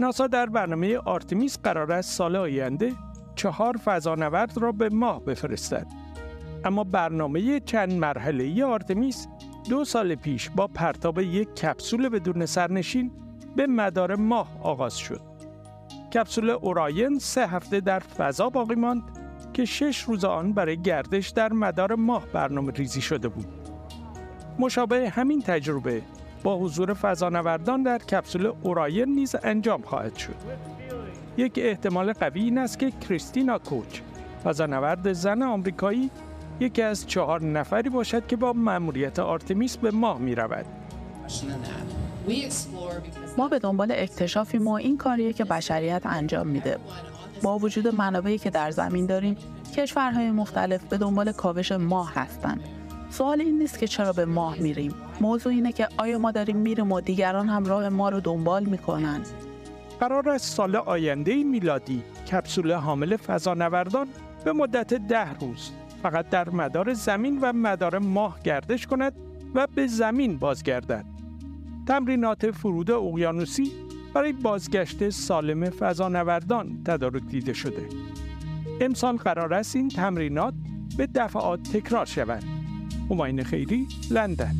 ناسا 0.00 0.26
در 0.26 0.46
برنامه 0.46 0.98
آرتمیس 0.98 1.58
قرار 1.62 1.92
است 1.92 2.12
سال 2.16 2.36
آینده 2.36 2.92
چهار 3.34 3.76
فضانورد 3.76 4.58
را 4.58 4.72
به 4.72 4.88
ماه 4.88 5.24
بفرستد. 5.24 5.86
اما 6.64 6.84
برنامه 6.84 7.60
چند 7.60 7.92
مرحله 7.92 8.64
آرتمیس 8.64 9.26
دو 9.70 9.84
سال 9.84 10.14
پیش 10.14 10.50
با 10.50 10.66
پرتاب 10.66 11.18
یک 11.18 11.54
کپسول 11.54 12.08
بدون 12.08 12.46
سرنشین 12.46 13.10
به 13.56 13.66
مدار 13.66 14.14
ماه 14.14 14.48
آغاز 14.62 14.96
شد. 14.98 15.20
کپسول 16.14 16.50
اوراین 16.50 17.18
سه 17.18 17.46
هفته 17.46 17.80
در 17.80 17.98
فضا 17.98 18.50
باقی 18.50 18.74
ماند 18.74 19.02
که 19.52 19.64
شش 19.64 20.00
روز 20.02 20.24
آن 20.24 20.52
برای 20.52 20.82
گردش 20.82 21.28
در 21.28 21.52
مدار 21.52 21.94
ماه 21.94 22.26
برنامه 22.26 22.72
ریزی 22.72 23.00
شده 23.00 23.28
بود. 23.28 23.46
مشابه 24.58 25.10
همین 25.10 25.42
تجربه 25.42 26.02
با 26.48 26.58
حضور 26.58 26.94
فضانوردان 26.94 27.82
در 27.82 27.98
کپسول 27.98 28.52
اوراین 28.62 29.08
نیز 29.14 29.36
انجام 29.42 29.82
خواهد 29.82 30.16
شد. 30.16 30.34
یک 31.36 31.52
احتمال 31.56 32.12
قوی 32.12 32.42
این 32.42 32.58
است 32.58 32.78
که 32.78 32.90
کریستینا 32.90 33.58
کوچ 33.58 34.00
فضانورد 34.44 35.12
زن 35.12 35.42
آمریکایی 35.42 36.10
یکی 36.60 36.82
از 36.82 37.06
چهار 37.06 37.42
نفری 37.42 37.88
باشد 37.88 38.26
که 38.26 38.36
با 38.36 38.52
مأموریت 38.52 39.18
آرتمیس 39.18 39.76
به 39.76 39.90
ماه 39.90 40.18
می 40.18 40.34
رود. 40.34 40.66
ما 43.38 43.48
به 43.48 43.58
دنبال 43.58 43.92
اکتشافیم 43.92 44.68
و 44.68 44.72
این 44.72 44.98
کاریه 44.98 45.32
که 45.32 45.44
بشریت 45.44 46.02
انجام 46.04 46.46
میده. 46.46 46.78
با 47.42 47.58
وجود 47.58 47.94
منابعی 47.94 48.38
که 48.38 48.50
در 48.50 48.70
زمین 48.70 49.06
داریم، 49.06 49.36
کشورهای 49.76 50.30
مختلف 50.30 50.84
به 50.84 50.98
دنبال 50.98 51.32
کاوش 51.32 51.72
ماه 51.72 52.12
هستند. 52.14 52.77
سوال 53.10 53.40
این 53.40 53.58
نیست 53.58 53.78
که 53.78 53.86
چرا 53.86 54.12
به 54.12 54.24
ماه 54.24 54.58
میریم. 54.58 54.94
موضوع 55.20 55.52
اینه 55.52 55.72
که 55.72 55.88
آیا 55.96 56.18
ما 56.18 56.30
داریم 56.30 56.56
میریم 56.56 56.92
و 56.92 57.00
دیگران 57.00 57.48
هم 57.48 57.64
راه 57.64 57.88
ما 57.88 58.08
رو 58.08 58.20
دنبال 58.20 58.64
می‌کنن. 58.64 59.20
قرار 60.00 60.28
است 60.28 60.56
سال 60.56 60.76
آینده 60.76 61.44
میلادی 61.44 62.02
کپسول 62.30 62.72
حامل 62.72 63.16
فضانوردان 63.16 64.08
به 64.44 64.52
مدت 64.52 64.94
ده 64.94 65.34
روز 65.34 65.70
فقط 66.02 66.28
در 66.28 66.50
مدار 66.50 66.94
زمین 66.94 67.38
و 67.42 67.52
مدار 67.52 67.98
ماه 67.98 68.38
گردش 68.44 68.86
کند 68.86 69.12
و 69.54 69.66
به 69.74 69.86
زمین 69.86 70.38
بازگردد. 70.38 71.04
تمرینات 71.86 72.50
فرود 72.50 72.90
اقیانوسی 72.90 73.72
برای 74.14 74.32
بازگشت 74.32 75.10
سالم 75.10 75.70
فضانوردان 75.70 76.82
تدارک 76.84 77.22
دیده 77.22 77.52
شده. 77.52 77.86
امسال 78.80 79.16
قرار 79.16 79.54
است 79.54 79.76
این 79.76 79.88
تمرینات 79.88 80.54
به 80.96 81.06
دفعات 81.06 81.62
تکرار 81.62 82.06
شوند. 82.06 82.57
هماین 83.10 83.44
خیری، 83.44 83.88
لندن 84.10 84.54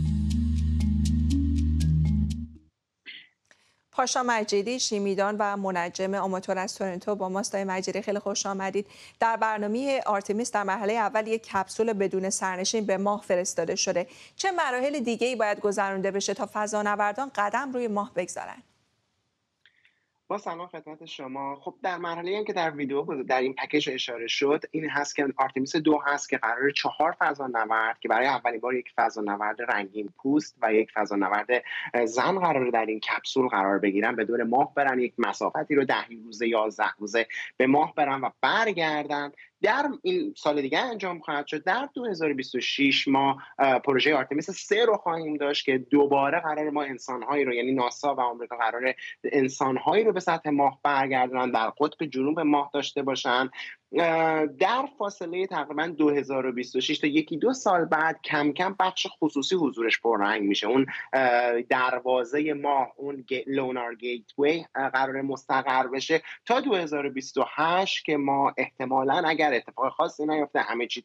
پاشا 3.92 4.22
مجیدی 4.22 4.80
شیمیدان 4.80 5.36
و 5.38 5.56
منجم 5.56 6.14
آماتور 6.14 6.58
از 6.58 6.74
تورنتو 6.74 7.14
با 7.14 7.28
ماست 7.28 7.54
مجیدی 7.54 8.02
خیلی 8.02 8.18
خوش 8.18 8.46
آمدید. 8.46 8.86
در 9.20 9.36
برنامه 9.36 10.00
آرتمیس 10.06 10.52
در 10.52 10.62
مرحله 10.62 10.92
اول 10.92 11.26
یک 11.26 11.42
کپسول 11.42 11.92
بدون 11.92 12.30
سرنشین 12.30 12.86
به 12.86 12.96
ماه 12.96 13.22
فرستاده 13.22 13.76
شده. 13.76 14.06
چه 14.36 14.50
مراحل 14.50 15.00
دیگه 15.00 15.26
ای 15.26 15.36
باید 15.36 15.60
گذرانده 15.60 16.10
بشه 16.10 16.34
تا 16.34 16.48
فضانوردان 16.52 17.30
قدم 17.34 17.72
روی 17.72 17.88
ماه 17.88 18.12
بگذارن؟ 18.14 18.62
با 20.30 20.38
سلام 20.38 20.66
خدمت 20.66 21.04
شما. 21.04 21.56
خب 21.56 21.74
در 21.82 21.98
مرحله 21.98 22.38
هم 22.38 22.44
که 22.44 22.52
در 22.52 22.70
ویدیو 22.70 23.22
در 23.22 23.40
این 23.40 23.54
پکیج 23.54 23.90
اشاره 23.90 24.26
شد 24.26 24.64
این 24.70 24.90
هست 24.90 25.16
که 25.16 25.28
آرتمیس 25.36 25.76
دو 25.76 25.98
هست 26.06 26.28
که 26.28 26.38
قرار 26.38 26.70
چهار 26.70 27.16
فضانورد 27.18 27.98
که 28.00 28.08
برای 28.08 28.26
اولین 28.26 28.60
بار 28.60 28.74
یک 28.74 28.92
فضانورد 28.96 29.62
رنگین 29.62 30.08
پوست 30.16 30.56
و 30.62 30.74
یک 30.74 30.90
فضانورد 30.92 31.48
زن 32.04 32.38
قرار 32.38 32.70
در 32.70 32.86
این 32.86 33.00
کپسول 33.00 33.48
قرار 33.48 33.78
بگیرن. 33.78 34.16
به 34.16 34.24
دور 34.24 34.42
ماه 34.42 34.74
برن 34.74 35.00
یک 35.00 35.14
مسافتی 35.18 35.74
رو 35.74 35.84
ده 35.84 36.06
روزه 36.24 36.48
یازده 36.48 36.92
روزه 36.98 37.26
به 37.56 37.66
ماه 37.66 37.94
برن 37.94 38.20
و 38.20 38.30
برگردن. 38.40 39.32
در 39.62 39.88
این 40.02 40.34
سال 40.36 40.62
دیگه 40.62 40.78
انجام 40.78 41.18
خواهد 41.20 41.46
شد. 41.46 41.64
در 41.64 41.88
2026 41.94 43.08
ما 43.08 43.38
پروژه 43.84 44.14
آرتمیس 44.14 44.50
سه 44.50 44.84
رو 44.84 44.96
خواهیم 44.96 45.36
داشت 45.36 45.64
که 45.64 45.78
دوباره 45.78 46.40
قرار 46.40 46.70
ما 46.70 46.82
انسانهایی 46.82 47.44
رو 47.44 47.54
یعنی 47.54 47.72
ناسا 47.72 48.14
و 48.14 48.20
آمریکا 48.20 48.56
قرار 48.56 48.94
انسانهایی 49.24 50.04
رو 50.04 50.12
به 50.12 50.20
سطح 50.20 50.50
ماه 50.50 50.78
برگردونن 50.82 51.50
در 51.50 51.70
قطب 51.80 52.06
جنوب 52.06 52.40
ماه 52.40 52.70
داشته 52.74 53.02
باشن. 53.02 53.50
در 54.58 54.88
فاصله 54.98 55.46
تقریبا 55.46 55.86
2026 55.86 56.98
تا 56.98 57.06
یکی 57.06 57.36
دو 57.36 57.52
سال 57.52 57.84
بعد 57.84 58.20
کم 58.24 58.52
کم 58.52 58.76
بخش 58.80 59.06
خصوصی 59.20 59.56
حضورش 59.56 60.00
پررنگ 60.00 60.42
میشه. 60.42 60.66
اون 60.66 60.86
دروازه 61.68 62.52
ماه 62.52 62.92
اون 62.96 63.24
لونار 63.46 63.94
گیتوی 63.94 64.64
قرار 64.74 65.22
مستقر 65.22 65.86
بشه 65.86 66.22
تا 66.46 66.60
2028 66.60 68.04
که 68.04 68.16
ما 68.16 68.54
احتمالا 68.58 69.22
اگر 69.26 69.54
اتفاق 69.54 69.92
خاصی 69.92 70.26
نیفته 70.26 70.60
همه 70.60 70.86
چی 70.86 71.04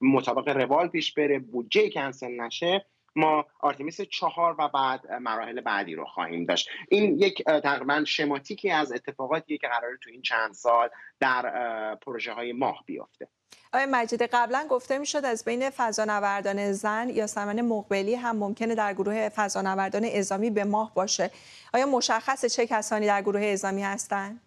مطابق 0.00 0.48
روال 0.48 0.88
پیش 0.88 1.14
بره 1.14 1.38
بودجه 1.38 1.90
کنسل 1.90 2.40
نشه 2.40 2.84
ما 3.16 3.46
آرتمیس 3.60 4.00
چهار 4.00 4.54
و 4.58 4.68
بعد 4.68 5.12
مراحل 5.12 5.60
بعدی 5.60 5.94
رو 5.94 6.04
خواهیم 6.04 6.44
داشت. 6.44 6.68
این 6.88 7.18
یک 7.18 7.42
تقریبا 7.42 8.04
شماتیکی 8.06 8.70
از 8.70 8.92
اتفاقاتی 8.92 9.58
که 9.58 9.68
قراره 9.68 9.96
تو 10.02 10.10
این 10.10 10.22
چند 10.22 10.54
سال 10.54 10.88
در 11.20 11.94
پروژه 11.94 12.32
های 12.32 12.52
ماه 12.52 12.82
بیفته. 12.86 13.28
آقای 13.72 13.86
مجید 13.86 14.22
قبلا 14.22 14.66
گفته 14.70 14.98
می‌شد 14.98 15.24
از 15.24 15.44
بین 15.44 15.70
فضانوردان 15.70 16.72
زن 16.72 17.08
یا 17.08 17.26
سمن 17.26 17.60
مقبلی 17.60 18.14
هم 18.14 18.36
ممکنه 18.36 18.74
در 18.74 18.94
گروه 18.94 19.28
فضانوردان 19.28 20.04
ازامی 20.04 20.50
به 20.50 20.64
ماه 20.64 20.94
باشه. 20.94 21.30
آیا 21.74 21.86
مشخص 21.86 22.44
چه 22.44 22.66
کسانی 22.66 23.06
در 23.06 23.22
گروه 23.22 23.44
ازامی 23.44 23.82
هستند 23.82 24.40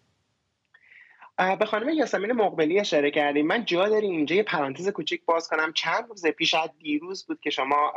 به 1.58 1.66
خانم 1.66 1.88
یاسمین 1.88 2.32
مقبلی 2.32 2.80
اشاره 2.80 3.10
کردیم. 3.10 3.46
من 3.46 3.64
جا 3.64 3.88
داریم 3.88 4.10
اینجا 4.10 4.36
یه 4.36 4.42
پرانتز 4.42 4.88
کوچیک 4.88 5.24
باز 5.24 5.48
کنم. 5.48 5.72
چند 5.72 6.04
روز 6.08 6.26
پیش 6.26 6.54
از 6.54 6.70
دیروز 6.78 7.26
بود 7.26 7.40
که 7.40 7.50
شما 7.50 7.92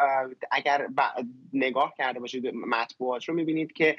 اگر 0.51 0.87
نگاه 1.53 1.93
کرده 1.97 2.19
باشید 2.19 2.53
مطبوعات 2.55 3.25
رو 3.25 3.33
می‌بینید 3.33 3.73
که 3.73 3.95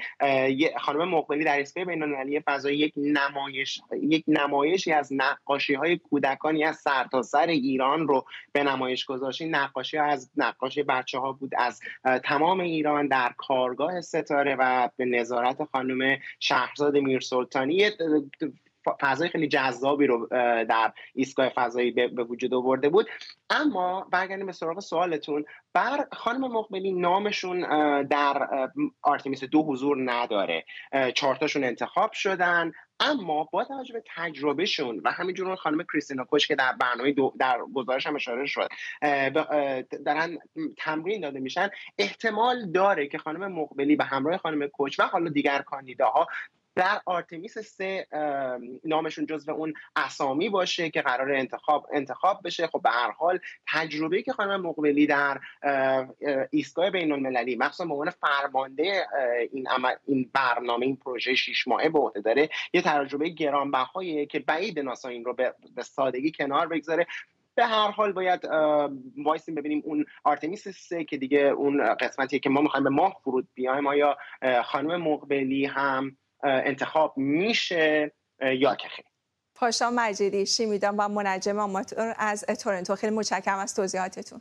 خانم 0.79 1.09
مقبلی 1.09 1.45
در 1.45 1.57
ایستگاه 1.57 1.85
بین‌المللی 1.85 2.41
فضایی 2.41 2.79
یک 2.79 2.93
نمایش 2.97 3.81
یک 4.03 4.25
نمایشی 4.29 4.93
از 4.93 5.13
نقاشی 5.13 5.75
های 5.75 5.99
کودکانی 5.99 6.65
از 6.65 6.77
سرتاسر 6.77 7.39
سر 7.39 7.47
ایران 7.47 8.09
رو 8.09 8.27
به 8.53 8.63
نمایش 8.63 9.05
گذاشت. 9.05 9.43
نقاشی 9.43 9.99
از 9.99 10.31
نقاشی 10.37 10.83
بچه 10.83 11.19
ها 11.19 11.33
بود 11.33 11.53
از 11.59 11.81
تمام 12.25 12.61
ایران 12.61 13.09
در 13.09 13.33
کارگاه 13.39 14.01
ستاره 14.01 14.57
و 14.59 14.89
به 14.97 15.05
نظارت 15.05 15.65
خانم 15.65 16.19
شهرزاد 16.41 16.97
میرسلطانی. 16.97 17.91
فضای 19.01 19.29
خیلی 19.29 19.49
جذابی 19.49 20.07
رو 20.07 20.27
در 20.65 20.93
ایستگاه 21.15 21.49
فضایی 21.49 21.91
به 21.91 22.25
وجود 22.25 22.55
آورده 22.55 22.89
بود. 22.89 23.09
اما 23.51 24.09
برگردیم 24.11 24.47
به 24.47 24.53
سراغ 24.53 24.81
سوالتون. 24.81 25.45
بر 25.73 26.07
خانم 26.13 26.53
مقبلی 26.53 26.93
نامشون 26.93 27.61
در 28.03 28.49
آرتمیس 29.03 29.45
دو 29.45 29.63
حضور 29.63 30.13
نداره. 30.13 30.65
چهارتاشون 31.15 31.65
انتخاب 31.65 32.13
شدن. 32.13 32.73
اما 33.01 33.45
با 33.45 33.65
توجه 33.65 33.93
به 33.93 34.03
تجربهشون 34.17 35.01
و 35.05 35.11
همینجور 35.11 35.55
خانم 35.55 35.83
کریستینا 35.83 36.25
کوچ 36.25 36.47
که 36.47 36.55
در 36.55 36.73
برنامه 36.73 37.15
در 37.39 37.59
گزارش 37.75 38.07
هم 38.07 38.15
اشاره 38.15 38.47
شد 38.47 38.69
دارن 40.07 40.39
تمرین 40.77 41.21
داده 41.21 41.41
میشن 41.41 41.71
احتمال 41.99 42.71
داره 42.71 43.07
که 43.07 43.19
خانم 43.19 43.53
مقبلی 43.53 43.97
به 43.97 44.05
همراه 44.05 44.39
خانم 44.39 44.67
کوچ 44.67 45.01
و 45.01 45.03
حالا 45.03 45.31
دیگر 45.31 45.63
کاندیداها 45.63 46.27
در 46.77 47.01
آرتمیس 47.07 47.59
سه 47.59 48.07
نامشون 48.85 49.27
جزو 49.27 49.53
اون 49.53 49.75
اسامی 49.97 50.49
باشه 50.49 50.91
که 50.91 51.03
قرار 51.03 51.33
انتخاب 51.33 51.87
انتخاب 51.93 52.41
بشه. 52.45 52.67
خب 52.67 52.81
به 52.83 52.91
هر 52.91 53.11
حال 53.11 53.39
تجربه 53.69 54.23
که 54.23 54.33
خانم 54.33 54.61
مقبلی 54.61 55.07
در 55.07 55.41
ایستگاه 56.51 56.91
بین 56.91 57.13
المللی 57.13 57.57
مخصوصا 57.57 57.85
به 57.85 57.93
عنوان 57.93 58.11
فرمانده 58.11 59.07
این 59.53 59.69
این 60.07 60.31
برنامه 60.33 60.87
این 60.87 60.97
پروژه 60.97 61.35
شش 61.35 61.69
ماهه 61.69 61.89
به 61.89 61.99
عهده 61.99 62.21
داره 62.21 62.49
یه 62.73 62.83
تجربه 62.83 63.29
گرانبهاییه 63.29 64.27
که 64.27 64.39
بعید 64.39 64.79
ناسا 64.79 65.09
این 65.09 65.25
رو 65.25 65.33
به 65.75 65.83
سادگی 65.83 66.33
کنار 66.33 66.67
بگذاره. 66.67 67.07
به 67.55 67.67
هر 67.67 67.91
حال 67.91 68.13
باید 68.13 68.45
وایسیم 69.25 69.55
ببینیم 69.55 69.83
اون 69.85 70.05
آرتمیس 70.25 70.69
سه 70.69 71.05
که 71.05 71.17
دیگه 71.17 71.39
اون 71.39 71.95
قسمتیه 71.95 72.39
که 72.39 72.51
ما 72.51 72.61
می‌خوایم 72.61 72.85
به 72.85 72.91
ماه 72.91 73.17
فرود 73.25 73.49
بیایم. 73.55 73.87
آیا 73.87 74.19
خانم 74.65 75.03
مقبلی 75.03 75.67
هم 75.67 76.17
انتخاب 76.43 77.17
میشه 77.17 78.13
یا 78.41 78.75
که 78.75 78.89
خیلی 78.89 79.09
پاشا 79.55 79.91
مجیدی 79.91 80.47
شیمیدان 80.47 80.97
و 80.97 81.09
منجم 81.09 81.59
آماتور 81.59 82.15
از 82.19 82.45
تورنتو. 82.45 82.97
خیلی 82.97 83.17
متشکرم 83.17 83.59
از 83.59 83.75
توضیحاتتون. 83.75 84.41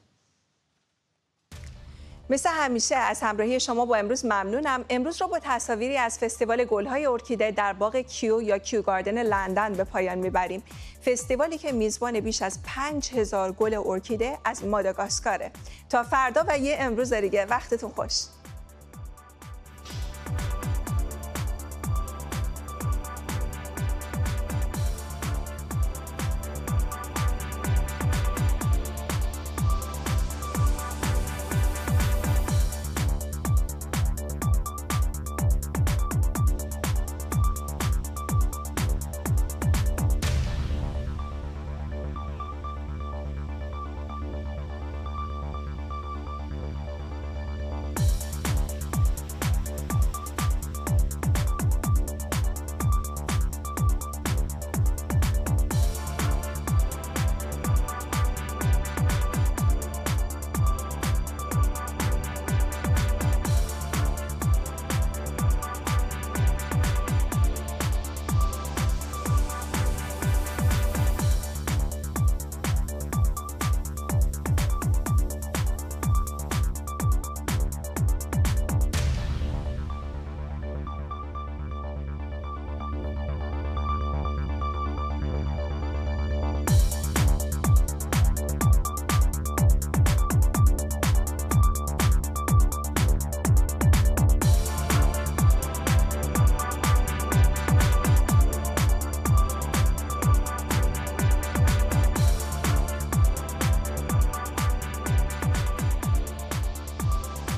مثل 2.29 2.49
همیشه 2.49 2.95
از 2.95 3.21
همراهی 3.21 3.59
شما 3.59 3.85
با 3.85 3.95
امروز 3.95 4.25
ممنونم. 4.25 4.85
امروز 4.89 5.21
رو 5.21 5.27
با 5.27 5.39
تصاویری 5.39 5.97
از 5.97 6.19
فستیوال 6.19 6.63
گلهای 6.63 7.05
ارکیده 7.05 7.51
در 7.51 7.73
باغ 7.73 7.97
کیو 7.97 8.41
یا 8.41 8.57
کیو 8.57 8.81
گاردن 8.81 9.23
لندن 9.23 9.73
به 9.73 9.83
پایان 9.83 10.17
می‌بریم. 10.17 10.63
فستیوالی 11.05 11.57
که 11.57 11.71
میزبان 11.71 12.19
بیش 12.19 12.41
از 12.41 12.59
5000 12.63 13.51
گل 13.51 13.81
ارکیده 13.85 14.37
از 14.45 14.65
ماداگاسکاره. 14.65 15.51
تا 15.89 16.03
فردا 16.03 16.45
و 16.47 16.57
یه 16.57 16.75
امروز 16.79 17.13
دیگه 17.13 17.45
وقتتون 17.45 17.89
خوش. 17.89 18.21